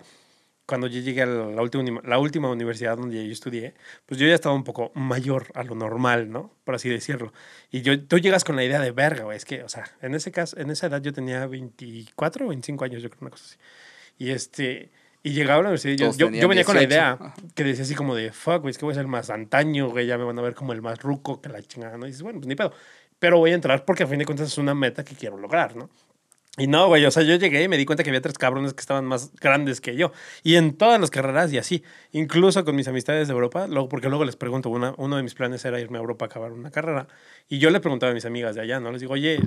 [0.70, 3.74] Cuando yo llegué a la última, la última universidad donde yo estudié,
[4.06, 6.54] pues yo ya estaba un poco mayor a lo normal, ¿no?
[6.64, 7.34] Por así decirlo.
[7.72, 9.36] Y yo, tú llegas con la idea de verga, güey.
[9.36, 12.86] Es que, o sea, en ese caso, en esa edad yo tenía 24 o 25
[12.86, 13.58] años, yo creo, una cosa así.
[14.20, 14.92] Y este,
[15.24, 16.94] y llegaba a la universidad, y yo, yo, yo venía con la 18.
[16.94, 19.32] idea que decía así como de, fuck, güey, es que voy a ser el más
[19.32, 22.06] antaño, güey, ya me van a ver como el más ruco que la chingada, ¿no?
[22.06, 22.74] Y dices, bueno, pues ni pedo.
[23.18, 25.76] Pero voy a entrar porque a fin de cuentas es una meta que quiero lograr,
[25.76, 25.90] ¿no?
[26.60, 28.74] Y no, güey, o sea, yo llegué y me di cuenta que había tres cabrones
[28.74, 30.12] que estaban más grandes que yo.
[30.44, 31.84] Y en todas las carreras y así.
[32.12, 35.34] Incluso con mis amistades de Europa, luego, porque luego les pregunto, una, uno de mis
[35.36, 37.08] planes era irme a Europa a acabar una carrera.
[37.48, 38.92] Y yo le preguntaba a mis amigas de allá, ¿no?
[38.92, 39.40] Les digo, oye,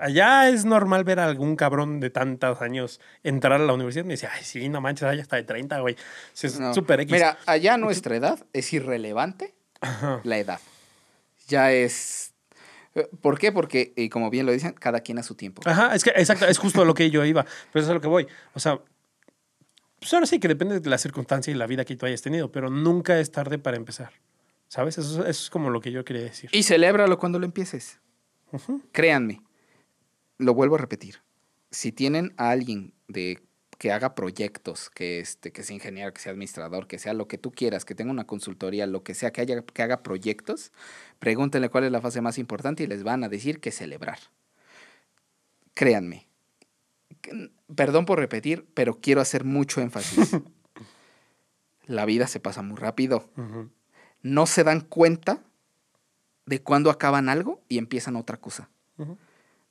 [0.00, 4.04] allá es normal ver a algún cabrón de tantos años entrar a la universidad.
[4.04, 5.96] Me decía, ay, sí, no manches, allá está de 30, güey.
[6.42, 6.72] Es No.
[6.74, 7.12] súper X.
[7.12, 10.20] Mira, allá a nuestra edad es irrelevante Ajá.
[10.24, 10.60] la edad.
[11.48, 12.32] Ya es...
[13.20, 13.52] ¿Por qué?
[13.52, 15.62] Porque, y como bien lo dicen, cada quien a su tiempo.
[15.64, 17.44] Ajá, es que exacto, es justo a lo que yo iba.
[17.72, 18.26] Pero eso es a lo que voy.
[18.54, 18.80] O sea,
[19.98, 22.50] pues ahora sí que depende de la circunstancia y la vida que tú hayas tenido,
[22.50, 24.12] pero nunca es tarde para empezar.
[24.68, 24.98] ¿Sabes?
[24.98, 26.50] Eso, eso es como lo que yo quería decir.
[26.52, 28.00] Y celébralo cuando lo empieces.
[28.52, 28.82] Ujú.
[28.92, 29.42] Créanme,
[30.38, 31.22] lo vuelvo a repetir.
[31.70, 33.45] Si tienen a alguien de
[33.78, 37.38] que haga proyectos, que este, que sea ingeniero, que sea administrador, que sea lo que
[37.38, 40.72] tú quieras, que tenga una consultoría, lo que sea, que haya, que haga proyectos,
[41.18, 44.18] pregúntenle cuál es la fase más importante y les van a decir que celebrar.
[45.74, 46.26] Créanme,
[47.74, 50.36] perdón por repetir, pero quiero hacer mucho énfasis.
[51.86, 53.28] la vida se pasa muy rápido.
[54.22, 55.42] No se dan cuenta
[56.46, 58.70] de cuándo acaban algo y empiezan otra cosa.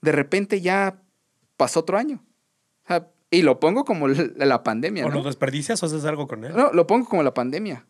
[0.02, 1.02] De repente ya
[1.58, 2.24] pasó otro año.
[2.84, 5.16] O sea, y lo pongo como la pandemia, ¿O ¿no?
[5.16, 6.56] lo desperdicias o haces algo con él?
[6.56, 7.86] No, lo pongo como la pandemia.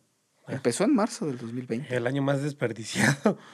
[0.47, 0.53] Ah.
[0.53, 1.95] Empezó en marzo del 2020.
[1.95, 3.37] El año más desperdiciado.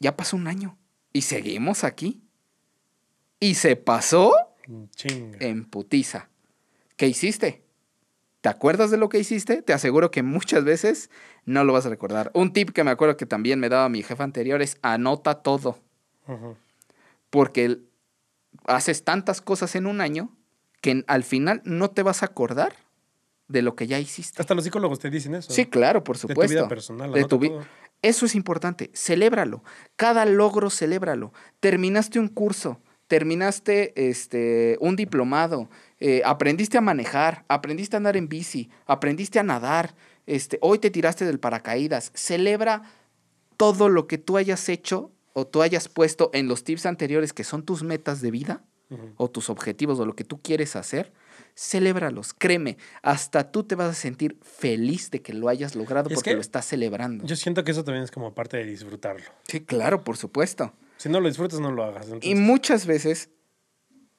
[0.00, 0.78] Ya pasó un año.
[1.12, 2.22] Y seguimos aquí.
[3.40, 4.32] Y se pasó
[4.94, 5.38] Chinga.
[5.40, 6.28] en putiza.
[6.96, 7.64] ¿Qué hiciste?
[8.40, 9.60] ¿Te acuerdas de lo que hiciste?
[9.60, 11.10] Te aseguro que muchas veces
[11.44, 12.30] no lo vas a recordar.
[12.32, 15.80] Un tip que me acuerdo que también me daba mi jefa anterior es anota todo.
[17.30, 17.80] Porque
[18.66, 20.30] haces tantas cosas en un año
[20.80, 22.74] que al final no te vas a acordar
[23.48, 24.40] de lo que ya hiciste.
[24.42, 25.52] Hasta los psicólogos te dicen eso.
[25.52, 26.54] Sí, claro, por De tu supuesto.
[26.54, 27.12] vida personal.
[27.12, 27.64] De tu vi- todo.
[28.02, 29.64] Eso es importante, celébralo.
[29.96, 31.32] Cada logro, celébralo.
[31.58, 35.68] Terminaste un curso, terminaste este, un diplomado,
[35.98, 40.90] eh, aprendiste a manejar, aprendiste a andar en bici, aprendiste a nadar, este, hoy te
[40.90, 42.12] tiraste del paracaídas.
[42.14, 42.82] Celebra
[43.56, 47.42] todo lo que tú hayas hecho o tú hayas puesto en los tips anteriores que
[47.42, 48.62] son tus metas de vida
[49.16, 51.12] O tus objetivos o lo que tú quieres hacer.
[51.54, 56.30] Celébralos, créeme, hasta tú te vas a sentir feliz de que lo hayas logrado porque
[56.30, 57.26] que lo estás celebrando.
[57.26, 59.24] Yo siento que eso también es como parte de disfrutarlo.
[59.48, 60.72] Sí, claro, por supuesto.
[60.98, 62.06] Si no lo disfrutas, no lo hagas.
[62.22, 63.30] Y muchas veces,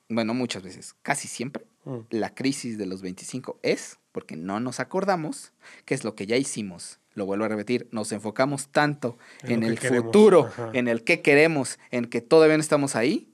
[0.09, 1.99] bueno, muchas veces, casi siempre, Mm.
[2.09, 5.53] la crisis de los 25 es porque no nos acordamos
[5.86, 6.99] qué es lo que ya hicimos.
[7.13, 10.72] Lo vuelvo a repetir, nos enfocamos tanto En el queremos, futuro, ajá.
[10.74, 13.28] en el que queremos, en que todavía no estamos ahí,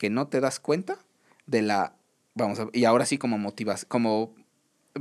[0.00, 0.96] que no te das cuenta
[1.44, 1.94] de la,
[2.34, 4.34] vamos a, y ahora sí como motivas, como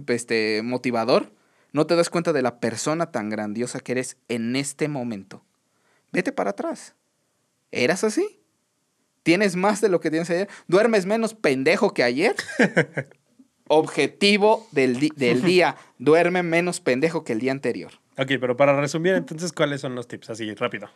[0.07, 1.31] este motivador,
[1.71, 5.41] no te das cuenta de la persona tan grandiosa que eres en este momento.
[6.11, 6.95] Vete para atrás.
[7.71, 8.41] ¿Eras así?
[9.23, 10.49] ¿Tienes más de lo que tienes ayer?
[10.67, 12.35] ¿Duermes menos pendejo que ayer?
[13.69, 15.77] Objetivo del, di- del día.
[15.97, 17.93] Duerme menos pendejo que el día anterior.
[18.17, 20.31] Ok, pero para resumir, entonces, ¿cuáles son los tips?
[20.31, 20.89] Así, rápido.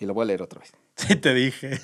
[0.00, 0.72] Y lo voy a leer otra vez.
[0.96, 1.78] Sí, te dije.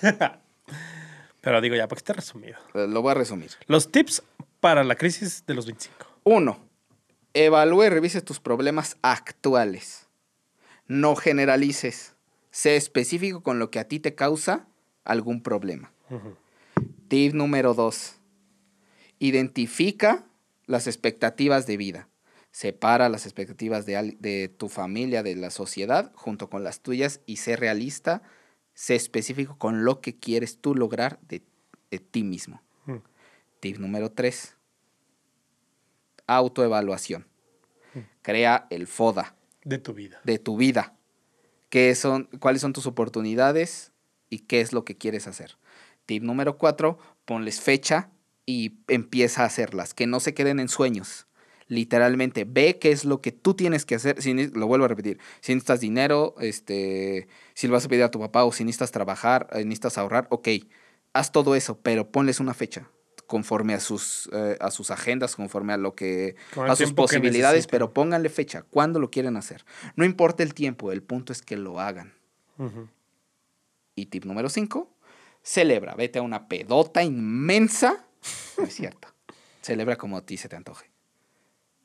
[1.43, 2.57] Pero digo ya, porque esté resumido.
[2.73, 3.51] Eh, Lo voy a resumir.
[3.67, 4.23] Los tips
[4.61, 6.07] para la crisis de los 25.
[6.25, 6.59] Uno,
[7.35, 10.07] evalúe y revise tus problemas actuales.
[10.87, 12.15] No generalices.
[12.51, 14.67] Sé específico con lo que a ti te causa
[15.05, 15.93] algún problema.
[17.09, 18.21] Tip número dos.
[19.19, 20.25] Identifica
[20.67, 22.09] las expectativas de vida.
[22.51, 27.37] Separa las expectativas de, de tu familia, de la sociedad, junto con las tuyas y
[27.39, 28.23] sé realista,
[28.83, 31.41] sé específico con lo que quieres tú lograr de,
[31.93, 32.61] de ti mismo.
[32.87, 32.97] Mm.
[33.61, 34.57] Tip número tres.
[36.27, 37.29] Autoevaluación.
[38.23, 40.21] Crea el FODA De tu vida.
[40.25, 40.97] de tu vida.
[41.69, 43.93] ¿Qué son, ¿Cuáles son tus oportunidades
[44.31, 45.59] y qué es lo que quieres hacer?
[46.05, 48.11] Tip número cuatro, ponles fecha
[48.47, 51.29] y empieza a hacerlas, que no se queden en sueños.
[51.73, 54.21] Literalmente, ve qué es lo que tú tienes que hacer.
[54.21, 58.11] Si, lo vuelvo a repetir, si necesitas dinero, este, si le vas a pedir a
[58.11, 60.49] tu papá o si necesitas trabajar, eh, necesitas ahorrar, ok,
[61.15, 62.91] haz todo eso, pero ponles una fecha
[63.27, 67.67] conforme a sus, eh, a sus agendas, conforme a lo que, Con a sus posibilidades,
[67.67, 69.65] pero pónganle fecha, cuándo lo quieren hacer.
[69.97, 72.13] No importa el tiempo, el punto es que lo hagan.
[73.95, 74.95] Y tip número 5,
[75.43, 75.95] celebra.
[75.95, 78.05] Vete a una pedota inmensa.
[78.59, 79.09] No es cierto.
[79.63, 80.92] Celebra como a ti se te antoje.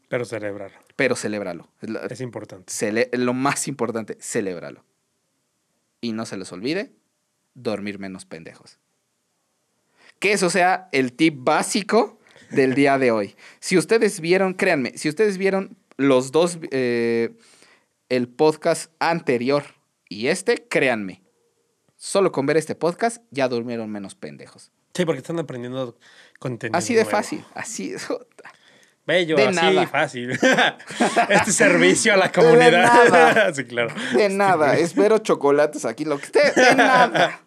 [0.07, 0.71] Pero celebrar.
[0.95, 1.69] Pero celébralo.
[2.09, 2.71] Es importante.
[2.71, 4.83] cele- lo más importante, celébralo.
[6.01, 6.91] Y no se les olvide,
[7.55, 8.79] dormir menos pendejos.
[10.19, 12.19] Que eso sea el tip básico
[12.51, 13.35] del día de hoy.
[13.59, 17.35] Si ustedes vieron, créanme, si ustedes vieron los dos, eh,
[18.09, 19.63] el podcast anterior
[20.07, 21.21] y este, créanme,
[21.97, 24.71] solo con ver este podcast ya durmieron menos pendejos.
[24.93, 25.97] Sí, porque están aprendiendo
[26.39, 26.77] contenido.
[26.77, 27.11] Así de nuevo.
[27.11, 27.93] fácil, así.
[29.07, 29.87] Bello, De así nada.
[29.87, 30.31] fácil.
[31.29, 32.71] este servicio a la comunidad.
[33.09, 33.53] nada.
[33.55, 33.95] sí, claro.
[34.13, 37.39] De nada, espero chocolates aquí, lo que esté, de nada.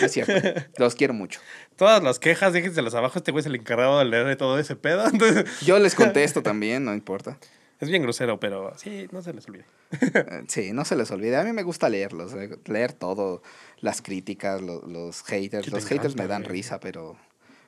[0.00, 0.32] Es cierto,
[0.78, 1.40] los quiero mucho.
[1.76, 3.18] Todas las quejas, déjenselas abajo.
[3.18, 5.06] Este güey es el encargado de leer de todo ese pedo.
[5.06, 7.38] Entonces, Yo les contesto también, no importa.
[7.80, 9.64] es bien grosero, pero sí, no se les olvide.
[10.00, 11.36] Eh, Sí, no se les olvide.
[11.36, 13.42] A mí me gusta leerlos, eh, leer todo,
[13.78, 15.68] las críticas, lo- los, haters.
[15.72, 17.16] Los haters me dan risa, pero,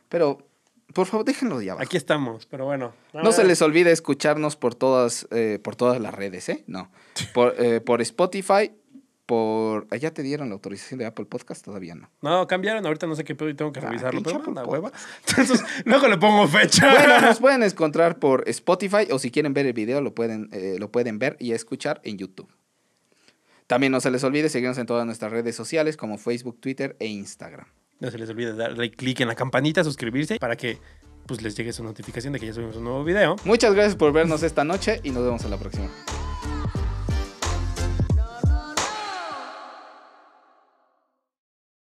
[0.08, 0.46] pero,
[0.94, 1.84] por favor, déjenlo ya abajo.
[1.84, 2.92] Aquí estamos, pero bueno.
[3.12, 6.64] No se les olvide escucharnos por todas, eh, por todas las redes, ¿eh?
[6.66, 6.90] No.
[7.34, 8.72] Por, eh, por Spotify,
[9.26, 9.86] por...
[9.98, 11.64] ¿Ya te dieron la autorización de Apple Podcast?
[11.64, 12.10] Todavía no.
[12.20, 12.84] No, cambiaron.
[12.84, 14.22] Ahorita no sé qué pedo y tengo que Ah, revisarlo.
[14.22, 14.92] pinche Pero una hueva.
[15.28, 16.90] Entonces, luego le pongo fecha.
[16.92, 20.76] Bueno, nos pueden encontrar por Spotify o si quieren ver el video lo pueden, eh,
[20.78, 22.48] lo pueden ver y escuchar en YouTube.
[23.68, 27.06] También no se les olvide seguirnos en todas nuestras redes sociales como Facebook, Twitter e
[27.06, 27.66] Instagram.
[28.02, 30.76] No se les olvide darle clic en la campanita, suscribirse para que
[31.24, 33.36] pues les llegue su notificación de que ya subimos un nuevo video.
[33.44, 35.88] Muchas gracias por vernos esta noche y nos vemos en la próxima.